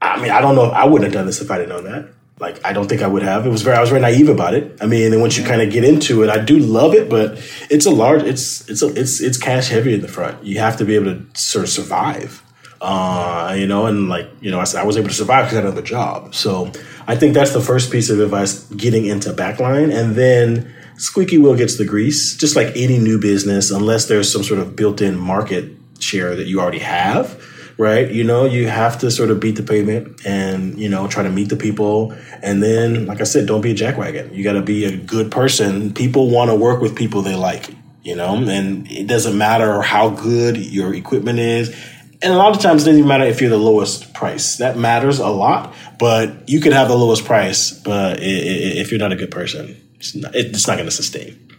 I 0.00 0.20
mean, 0.20 0.30
I 0.30 0.40
don't 0.40 0.54
know. 0.54 0.66
I 0.66 0.84
wouldn't 0.84 1.04
have 1.04 1.12
done 1.12 1.26
this 1.26 1.40
if 1.40 1.50
I 1.50 1.58
didn't 1.58 1.70
know 1.70 1.82
that 1.82 2.12
like 2.40 2.64
I 2.64 2.72
don't 2.72 2.88
think 2.88 3.02
I 3.02 3.06
would 3.06 3.22
have. 3.22 3.46
It 3.46 3.50
was 3.50 3.62
very 3.62 3.76
I 3.76 3.80
was 3.80 3.90
very 3.90 4.00
naive 4.00 4.28
about 4.28 4.54
it. 4.54 4.78
I 4.80 4.86
mean, 4.86 5.12
and 5.12 5.20
once 5.20 5.36
you 5.36 5.44
kind 5.44 5.60
of 5.60 5.70
get 5.70 5.84
into 5.84 6.22
it, 6.22 6.30
I 6.30 6.38
do 6.38 6.58
love 6.58 6.94
it, 6.94 7.08
but 7.10 7.38
it's 7.70 7.86
a 7.86 7.90
large 7.90 8.22
it's 8.22 8.68
it's 8.68 8.82
a, 8.82 8.88
it's 8.98 9.20
it's 9.20 9.36
cash 9.36 9.68
heavy 9.68 9.94
in 9.94 10.00
the 10.00 10.08
front. 10.08 10.42
You 10.42 10.58
have 10.58 10.78
to 10.78 10.84
be 10.84 10.94
able 10.94 11.14
to 11.14 11.26
sort 11.40 11.64
of 11.64 11.70
survive. 11.70 12.42
Uh, 12.80 13.54
you 13.58 13.66
know, 13.66 13.84
and 13.84 14.08
like, 14.08 14.30
you 14.40 14.50
know, 14.50 14.58
I 14.58 14.64
I 14.78 14.84
was 14.84 14.96
able 14.96 15.08
to 15.08 15.14
survive 15.14 15.44
because 15.44 15.58
I 15.58 15.60
had 15.60 15.66
another 15.66 15.86
job. 15.86 16.34
So 16.34 16.72
I 17.06 17.14
think 17.14 17.34
that's 17.34 17.52
the 17.52 17.60
first 17.60 17.92
piece 17.92 18.08
of 18.08 18.20
advice 18.20 18.64
getting 18.70 19.04
into 19.04 19.34
backline. 19.34 19.94
And 19.94 20.14
then 20.14 20.74
squeaky 20.96 21.36
wheel 21.36 21.56
gets 21.56 21.76
the 21.76 21.84
grease, 21.84 22.36
just 22.36 22.56
like 22.56 22.74
any 22.74 22.98
new 22.98 23.20
business, 23.20 23.70
unless 23.70 24.06
there's 24.06 24.32
some 24.32 24.42
sort 24.42 24.60
of 24.60 24.76
built 24.76 25.02
in 25.02 25.18
market 25.18 25.72
share 25.98 26.34
that 26.34 26.46
you 26.46 26.58
already 26.58 26.78
have 26.78 27.38
right? 27.80 28.10
You 28.10 28.24
know, 28.24 28.44
you 28.44 28.68
have 28.68 28.98
to 28.98 29.10
sort 29.10 29.30
of 29.30 29.40
beat 29.40 29.56
the 29.56 29.62
pavement 29.62 30.26
and, 30.26 30.78
you 30.78 30.90
know, 30.90 31.08
try 31.08 31.22
to 31.22 31.30
meet 31.30 31.48
the 31.48 31.56
people. 31.56 32.12
And 32.42 32.62
then, 32.62 33.06
like 33.06 33.22
I 33.22 33.24
said, 33.24 33.46
don't 33.46 33.62
be 33.62 33.70
a 33.70 33.74
jackwagon. 33.74 34.34
You 34.34 34.44
got 34.44 34.52
to 34.52 34.60
be 34.60 34.84
a 34.84 34.94
good 34.94 35.30
person. 35.32 35.94
People 35.94 36.28
want 36.28 36.50
to 36.50 36.54
work 36.54 36.82
with 36.82 36.94
people 36.94 37.22
they 37.22 37.34
like, 37.34 37.74
you 38.02 38.14
know, 38.14 38.36
and 38.36 38.86
it 38.92 39.06
doesn't 39.06 39.36
matter 39.36 39.80
how 39.80 40.10
good 40.10 40.58
your 40.58 40.92
equipment 40.92 41.38
is. 41.38 41.74
And 42.20 42.34
a 42.34 42.36
lot 42.36 42.54
of 42.54 42.60
times 42.60 42.82
it 42.82 42.84
doesn't 42.84 42.98
even 42.98 43.08
matter 43.08 43.24
if 43.24 43.40
you're 43.40 43.48
the 43.48 43.56
lowest 43.56 44.12
price. 44.12 44.58
That 44.58 44.76
matters 44.76 45.18
a 45.18 45.28
lot, 45.28 45.74
but 45.98 46.50
you 46.50 46.60
could 46.60 46.74
have 46.74 46.88
the 46.88 46.98
lowest 46.98 47.24
price, 47.24 47.72
but 47.72 48.18
if 48.20 48.90
you're 48.90 49.00
not 49.00 49.12
a 49.12 49.16
good 49.16 49.30
person, 49.30 49.74
it's 49.94 50.14
not, 50.14 50.34
it's 50.34 50.66
not 50.66 50.74
going 50.74 50.88
to 50.88 50.94
sustain. 50.94 51.49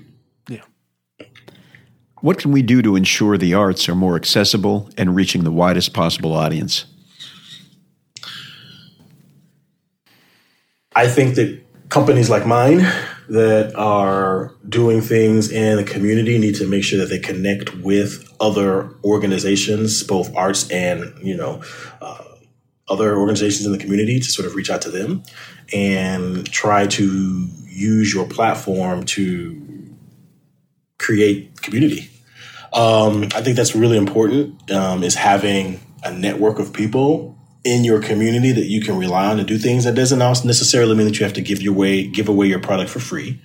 What 2.22 2.38
can 2.38 2.52
we 2.52 2.62
do 2.62 2.84
to 2.84 2.96
ensure 2.96 3.36
the 3.38 3.56
arts 3.56 3.90
are 3.90 3.96
more 3.96 4.16
accessible 4.16 4.90
and 4.96 5.16
reaching 5.16 5.44
the 5.44 5.52
widest 5.52 5.94
possible 5.94 6.34
audience? 6.34 6.86
I 10.96 11.08
think 11.08 11.36
that 11.36 11.64
companies 11.90 12.30
like 12.30 12.46
mine 12.46 12.86
that 13.30 13.74
are 13.76 14.54
doing 14.68 15.02
things 15.02 15.52
in 15.52 15.78
the 15.78 15.84
community 15.84 16.38
need 16.38 16.56
to 16.56 16.68
make 16.68 16.84
sure 16.84 17.00
that 17.00 17.10
they 17.10 17.18
connect 17.18 17.76
with 17.78 18.28
other 18.40 18.94
organizations, 19.04 20.04
both 20.04 20.36
arts 20.36 20.70
and 20.70 21.14
you 21.24 21.36
know 21.36 21.64
uh, 22.02 22.24
other 22.88 23.18
organizations 23.18 23.66
in 23.66 23.72
the 23.72 23.78
community, 23.80 24.20
to 24.20 24.26
sort 24.26 24.46
of 24.46 24.54
reach 24.54 24.70
out 24.70 24.82
to 24.84 24.92
them 24.92 25.24
and 25.74 26.52
try 26.52 26.86
to 26.86 27.48
use 27.68 28.14
your 28.14 28.28
platform 28.28 29.06
to 29.06 29.81
create 31.02 31.62
community. 31.62 32.10
Um, 32.74 33.24
I 33.36 33.42
think 33.42 33.58
that's 33.58 33.76
really 33.76 33.98
important. 33.98 34.72
Um, 34.72 35.04
is 35.04 35.16
having 35.16 35.82
a 36.04 36.12
network 36.12 36.60
of 36.60 36.72
people 36.72 37.38
in 37.64 37.84
your 37.84 38.02
community 38.02 38.52
that 38.52 38.66
you 38.66 38.82
can 38.82 38.98
rely 38.98 39.28
on 39.28 39.38
to 39.38 39.44
do 39.44 39.58
things. 39.58 39.84
That 39.84 39.96
doesn't 39.96 40.20
necessarily 40.20 40.96
mean 40.96 41.08
that 41.08 41.20
you 41.20 41.26
have 41.26 41.34
to 41.34 41.42
give 41.42 41.62
your 41.62 41.74
way 41.74 42.08
give 42.08 42.30
away 42.30 42.48
your 42.48 42.60
product 42.60 42.90
for 42.90 43.00
free. 43.00 43.40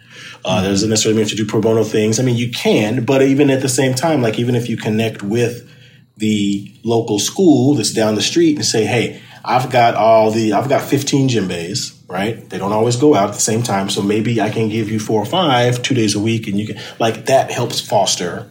Uh, 0.44 0.62
that 0.62 0.68
doesn't 0.68 0.88
necessarily 0.88 1.18
mean 1.18 1.28
to 1.28 1.36
do 1.36 1.44
pro 1.44 1.60
bono 1.60 1.82
things. 1.82 2.20
I 2.20 2.22
mean, 2.22 2.36
you 2.36 2.50
can, 2.50 3.04
but 3.04 3.22
even 3.22 3.50
at 3.50 3.62
the 3.62 3.68
same 3.68 3.94
time, 3.94 4.22
like 4.22 4.38
even 4.38 4.54
if 4.54 4.68
you 4.68 4.76
connect 4.76 5.22
with 5.22 5.68
the 6.16 6.72
local 6.82 7.18
school 7.18 7.74
that's 7.74 7.92
down 7.92 8.14
the 8.14 8.22
street 8.22 8.56
and 8.56 8.64
say, 8.64 8.84
"Hey, 8.84 9.20
I've 9.44 9.70
got 9.70 9.94
all 9.94 10.30
the 10.30 10.52
I've 10.52 10.68
got 10.68 10.82
15 10.82 11.28
djembes." 11.28 11.95
Right? 12.08 12.48
They 12.48 12.58
don't 12.58 12.72
always 12.72 12.96
go 12.96 13.16
out 13.16 13.30
at 13.30 13.34
the 13.34 13.40
same 13.40 13.62
time, 13.62 13.90
so 13.90 14.00
maybe 14.00 14.40
I 14.40 14.50
can 14.50 14.68
give 14.68 14.88
you 14.90 15.00
four 15.00 15.20
or 15.20 15.26
five 15.26 15.82
two 15.82 15.94
days 15.94 16.14
a 16.14 16.20
week, 16.20 16.46
and 16.46 16.58
you 16.58 16.68
can 16.68 16.80
like 17.00 17.26
that 17.26 17.50
helps 17.50 17.80
foster 17.80 18.50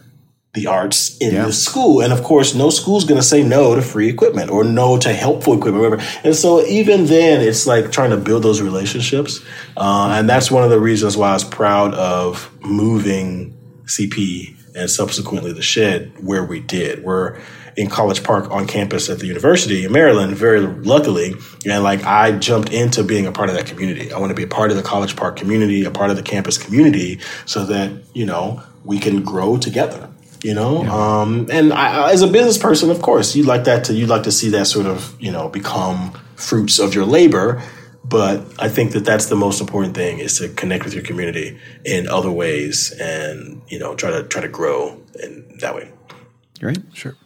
the 0.56 0.66
arts 0.66 1.16
in 1.18 1.34
yeah. 1.34 1.44
the 1.44 1.52
school. 1.52 2.00
And 2.00 2.12
of 2.12 2.24
course, 2.24 2.54
no 2.54 2.70
school's 2.70 3.04
going 3.04 3.20
to 3.20 3.26
say 3.26 3.42
no 3.42 3.74
to 3.74 3.82
free 3.82 4.08
equipment 4.08 4.50
or 4.50 4.64
no 4.64 4.98
to 4.98 5.12
helpful 5.12 5.52
equipment, 5.52 5.84
whatever. 5.84 6.02
And 6.24 6.34
so 6.34 6.64
even 6.64 7.06
then, 7.06 7.42
it's 7.42 7.66
like 7.66 7.92
trying 7.92 8.10
to 8.10 8.16
build 8.16 8.42
those 8.42 8.62
relationships. 8.62 9.44
Uh, 9.76 10.16
and 10.18 10.28
that's 10.28 10.50
one 10.50 10.64
of 10.64 10.70
the 10.70 10.80
reasons 10.80 11.16
why 11.16 11.30
I 11.30 11.34
was 11.34 11.44
proud 11.44 11.94
of 11.94 12.50
moving 12.62 13.56
CP 13.84 14.56
and 14.74 14.90
subsequently 14.90 15.52
the 15.52 15.62
shed 15.62 16.12
where 16.24 16.44
we 16.44 16.60
did. 16.60 17.04
We're 17.04 17.38
in 17.76 17.88
College 17.88 18.22
Park 18.22 18.50
on 18.50 18.66
campus 18.66 19.10
at 19.10 19.18
the 19.18 19.26
University 19.26 19.84
in 19.84 19.92
Maryland, 19.92 20.34
very 20.34 20.60
luckily. 20.60 21.34
And 21.66 21.82
like 21.82 22.04
I 22.04 22.32
jumped 22.32 22.72
into 22.72 23.04
being 23.04 23.26
a 23.26 23.32
part 23.32 23.50
of 23.50 23.54
that 23.56 23.66
community. 23.66 24.12
I 24.12 24.18
want 24.18 24.30
to 24.30 24.34
be 24.34 24.44
a 24.44 24.48
part 24.48 24.70
of 24.70 24.76
the 24.76 24.82
College 24.82 25.14
Park 25.16 25.36
community, 25.36 25.84
a 25.84 25.90
part 25.90 26.10
of 26.10 26.16
the 26.16 26.22
campus 26.22 26.56
community 26.58 27.20
so 27.44 27.66
that, 27.66 27.92
you 28.14 28.24
know, 28.24 28.62
we 28.84 28.98
can 28.98 29.22
grow 29.22 29.56
together 29.56 30.08
you 30.42 30.54
know 30.54 30.82
yeah. 30.82 31.20
um, 31.20 31.48
and 31.50 31.72
I, 31.72 32.12
as 32.12 32.22
a 32.22 32.26
business 32.26 32.58
person 32.58 32.90
of 32.90 33.02
course 33.02 33.34
you'd 33.34 33.46
like 33.46 33.64
that 33.64 33.84
to 33.84 33.94
you'd 33.94 34.08
like 34.08 34.24
to 34.24 34.32
see 34.32 34.50
that 34.50 34.66
sort 34.66 34.86
of 34.86 35.16
you 35.20 35.32
know 35.32 35.48
become 35.48 36.12
fruits 36.36 36.78
of 36.78 36.94
your 36.94 37.04
labor 37.04 37.62
but 38.04 38.44
i 38.58 38.68
think 38.68 38.92
that 38.92 39.04
that's 39.04 39.26
the 39.26 39.36
most 39.36 39.60
important 39.60 39.94
thing 39.94 40.18
is 40.18 40.38
to 40.38 40.48
connect 40.50 40.84
with 40.84 40.94
your 40.94 41.02
community 41.02 41.58
in 41.84 42.08
other 42.08 42.30
ways 42.30 42.92
and 43.00 43.62
you 43.68 43.78
know 43.78 43.94
try 43.94 44.10
to 44.10 44.22
try 44.24 44.40
to 44.42 44.48
grow 44.48 45.00
in 45.22 45.58
that 45.60 45.74
way 45.74 45.90
right 46.60 46.78
sure 46.92 47.16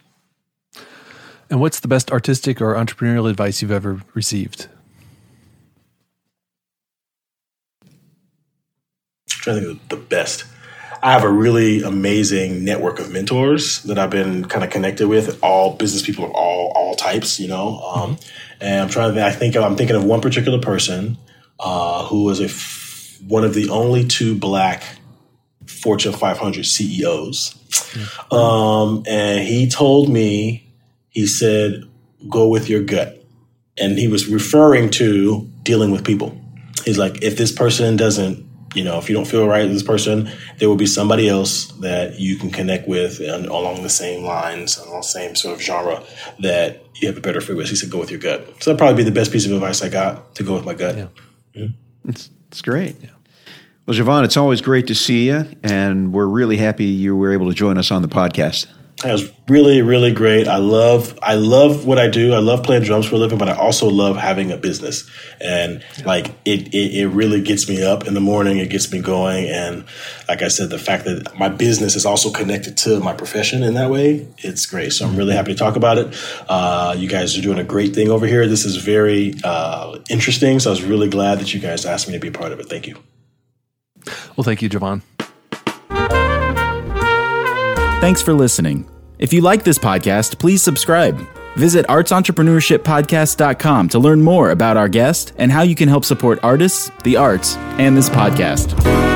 and 1.51 1.59
what's 1.59 1.79
the 1.79 1.87
best 1.87 2.11
artistic 2.11 2.59
or 2.61 2.73
entrepreneurial 2.73 3.29
advice 3.29 3.61
you've 3.61 3.71
ever 3.71 4.01
received 4.15 4.67
I'm 7.83 7.89
trying 9.27 9.55
to 9.57 9.67
think 9.67 9.81
of 9.81 9.89
the 9.89 9.97
best 9.97 10.45
I 11.03 11.13
have 11.13 11.23
a 11.23 11.29
really 11.29 11.81
amazing 11.81 12.63
network 12.63 12.99
of 12.99 13.11
mentors 13.11 13.81
that 13.83 13.97
I've 13.97 14.11
been 14.11 14.45
kind 14.45 14.63
of 14.63 14.69
connected 14.69 15.07
with, 15.07 15.43
all 15.43 15.75
business 15.75 16.03
people 16.03 16.25
of 16.25 16.31
all 16.31 16.71
all 16.75 16.95
types, 16.95 17.39
you 17.39 17.47
know. 17.47 17.79
Um, 17.79 18.15
mm-hmm. 18.15 18.63
And 18.63 18.81
I'm 18.81 18.89
trying 18.89 19.15
to. 19.15 19.25
I 19.25 19.31
think 19.31 19.55
I'm 19.55 19.75
thinking 19.75 19.95
of 19.95 20.03
one 20.03 20.21
particular 20.21 20.59
person 20.59 21.17
uh, 21.59 22.05
who 22.05 22.23
was 22.25 22.39
a 22.39 22.45
f- 22.45 23.17
one 23.27 23.43
of 23.43 23.55
the 23.55 23.69
only 23.69 24.05
two 24.05 24.35
black 24.35 24.83
Fortune 25.65 26.13
500 26.13 26.65
CEOs. 26.65 27.55
Um, 28.31 29.03
and 29.07 29.45
he 29.45 29.69
told 29.69 30.09
me, 30.09 30.70
he 31.11 31.27
said, 31.27 31.83
"Go 32.29 32.47
with 32.49 32.67
your 32.67 32.81
gut," 32.81 33.23
and 33.77 33.97
he 33.97 34.07
was 34.07 34.27
referring 34.27 34.89
to 34.91 35.47
dealing 35.63 35.91
with 35.91 36.03
people. 36.03 36.35
He's 36.83 36.97
like, 36.97 37.21
if 37.21 37.37
this 37.37 37.51
person 37.51 37.95
doesn't 37.95 38.51
you 38.73 38.83
know, 38.83 38.97
if 38.97 39.09
you 39.09 39.15
don't 39.15 39.25
feel 39.27 39.47
right 39.47 39.63
with 39.63 39.73
this 39.73 39.83
person, 39.83 40.29
there 40.57 40.69
will 40.69 40.77
be 40.77 40.85
somebody 40.85 41.27
else 41.27 41.67
that 41.79 42.19
you 42.19 42.37
can 42.37 42.49
connect 42.49 42.87
with 42.87 43.19
and 43.19 43.45
along 43.47 43.83
the 43.83 43.89
same 43.89 44.23
lines, 44.23 44.77
along 44.77 45.01
the 45.01 45.07
same 45.07 45.35
sort 45.35 45.55
of 45.55 45.61
genre 45.61 46.03
that 46.39 46.81
you 46.95 47.07
have 47.07 47.17
a 47.17 47.21
better 47.21 47.41
fit 47.41 47.55
with. 47.55 47.67
He 47.67 47.75
said, 47.75 47.89
go 47.89 47.99
with 47.99 48.11
your 48.11 48.19
gut. 48.19 48.45
So 48.59 48.71
that'd 48.71 48.77
probably 48.77 48.95
be 48.95 49.03
the 49.03 49.13
best 49.13 49.31
piece 49.31 49.45
of 49.45 49.51
advice 49.51 49.81
I 49.81 49.89
got 49.89 50.35
to 50.35 50.43
go 50.43 50.53
with 50.53 50.65
my 50.65 50.73
gut. 50.73 50.97
Yeah. 50.97 51.07
Mm-hmm. 51.55 52.09
It's, 52.09 52.29
it's 52.47 52.61
great. 52.61 52.95
Yeah. 53.01 53.09
Well, 53.85 53.97
Jauvon, 53.97 54.23
it's 54.23 54.37
always 54.37 54.61
great 54.61 54.87
to 54.87 54.95
see 54.95 55.27
you, 55.27 55.45
and 55.63 56.13
we're 56.13 56.27
really 56.27 56.55
happy 56.55 56.85
you 56.85 57.15
were 57.15 57.33
able 57.33 57.49
to 57.49 57.53
join 57.53 57.77
us 57.77 57.91
on 57.91 58.03
the 58.03 58.07
podcast. 58.07 58.67
It 59.03 59.11
was 59.11 59.31
really, 59.47 59.81
really 59.81 60.11
great. 60.11 60.47
I 60.47 60.57
love, 60.57 61.17
I 61.23 61.33
love 61.33 61.85
what 61.85 61.97
I 61.97 62.07
do. 62.07 62.33
I 62.33 62.37
love 62.37 62.63
playing 62.63 62.83
drums 62.83 63.07
for 63.07 63.15
a 63.15 63.17
living, 63.17 63.39
but 63.39 63.49
I 63.49 63.55
also 63.55 63.87
love 63.87 64.15
having 64.15 64.51
a 64.51 64.57
business. 64.57 65.09
And 65.39 65.83
yeah. 65.97 66.05
like, 66.05 66.27
it, 66.45 66.67
it, 66.73 66.95
it, 66.99 67.07
really 67.07 67.41
gets 67.41 67.67
me 67.67 67.83
up 67.83 68.05
in 68.05 68.13
the 68.13 68.19
morning. 68.19 68.57
It 68.57 68.69
gets 68.69 68.91
me 68.91 69.01
going. 69.01 69.49
And 69.49 69.85
like 70.27 70.43
I 70.43 70.49
said, 70.49 70.69
the 70.69 70.77
fact 70.77 71.05
that 71.05 71.35
my 71.37 71.49
business 71.49 71.95
is 71.95 72.05
also 72.05 72.31
connected 72.31 72.77
to 72.77 72.99
my 72.99 73.13
profession 73.13 73.63
in 73.63 73.73
that 73.73 73.89
way, 73.89 74.27
it's 74.37 74.67
great. 74.67 74.93
So 74.93 75.07
I'm 75.07 75.15
really 75.15 75.33
happy 75.33 75.53
to 75.53 75.57
talk 75.57 75.75
about 75.75 75.97
it. 75.97 76.15
Uh, 76.47 76.95
you 76.95 77.09
guys 77.09 77.35
are 77.37 77.41
doing 77.41 77.59
a 77.59 77.63
great 77.63 77.95
thing 77.95 78.09
over 78.09 78.27
here. 78.27 78.47
This 78.47 78.65
is 78.65 78.75
very 78.75 79.33
uh, 79.43 79.97
interesting. 80.09 80.59
So 80.59 80.69
I 80.69 80.73
was 80.73 80.83
really 80.83 81.09
glad 81.09 81.39
that 81.39 81.53
you 81.53 81.59
guys 81.59 81.85
asked 81.87 82.07
me 82.07 82.13
to 82.13 82.19
be 82.19 82.27
a 82.27 82.31
part 82.31 82.51
of 82.51 82.59
it. 82.59 82.67
Thank 82.69 82.87
you. 82.87 82.97
Well, 84.35 84.43
thank 84.43 84.61
you, 84.61 84.69
Jauvon. 84.69 85.01
Thanks 88.01 88.21
for 88.21 88.33
listening. 88.33 88.90
If 89.21 89.31
you 89.31 89.41
like 89.41 89.63
this 89.63 89.77
podcast, 89.77 90.39
please 90.39 90.63
subscribe. 90.63 91.23
Visit 91.55 91.85
artsentrepreneurshippodcast.com 91.85 93.89
to 93.89 93.99
learn 93.99 94.23
more 94.23 94.49
about 94.49 94.77
our 94.77 94.89
guest 94.89 95.33
and 95.37 95.51
how 95.51 95.61
you 95.61 95.75
can 95.75 95.87
help 95.87 96.05
support 96.05 96.39
artists, 96.41 96.89
the 97.03 97.17
arts, 97.17 97.55
and 97.77 97.95
this 97.95 98.09
podcast. 98.09 99.10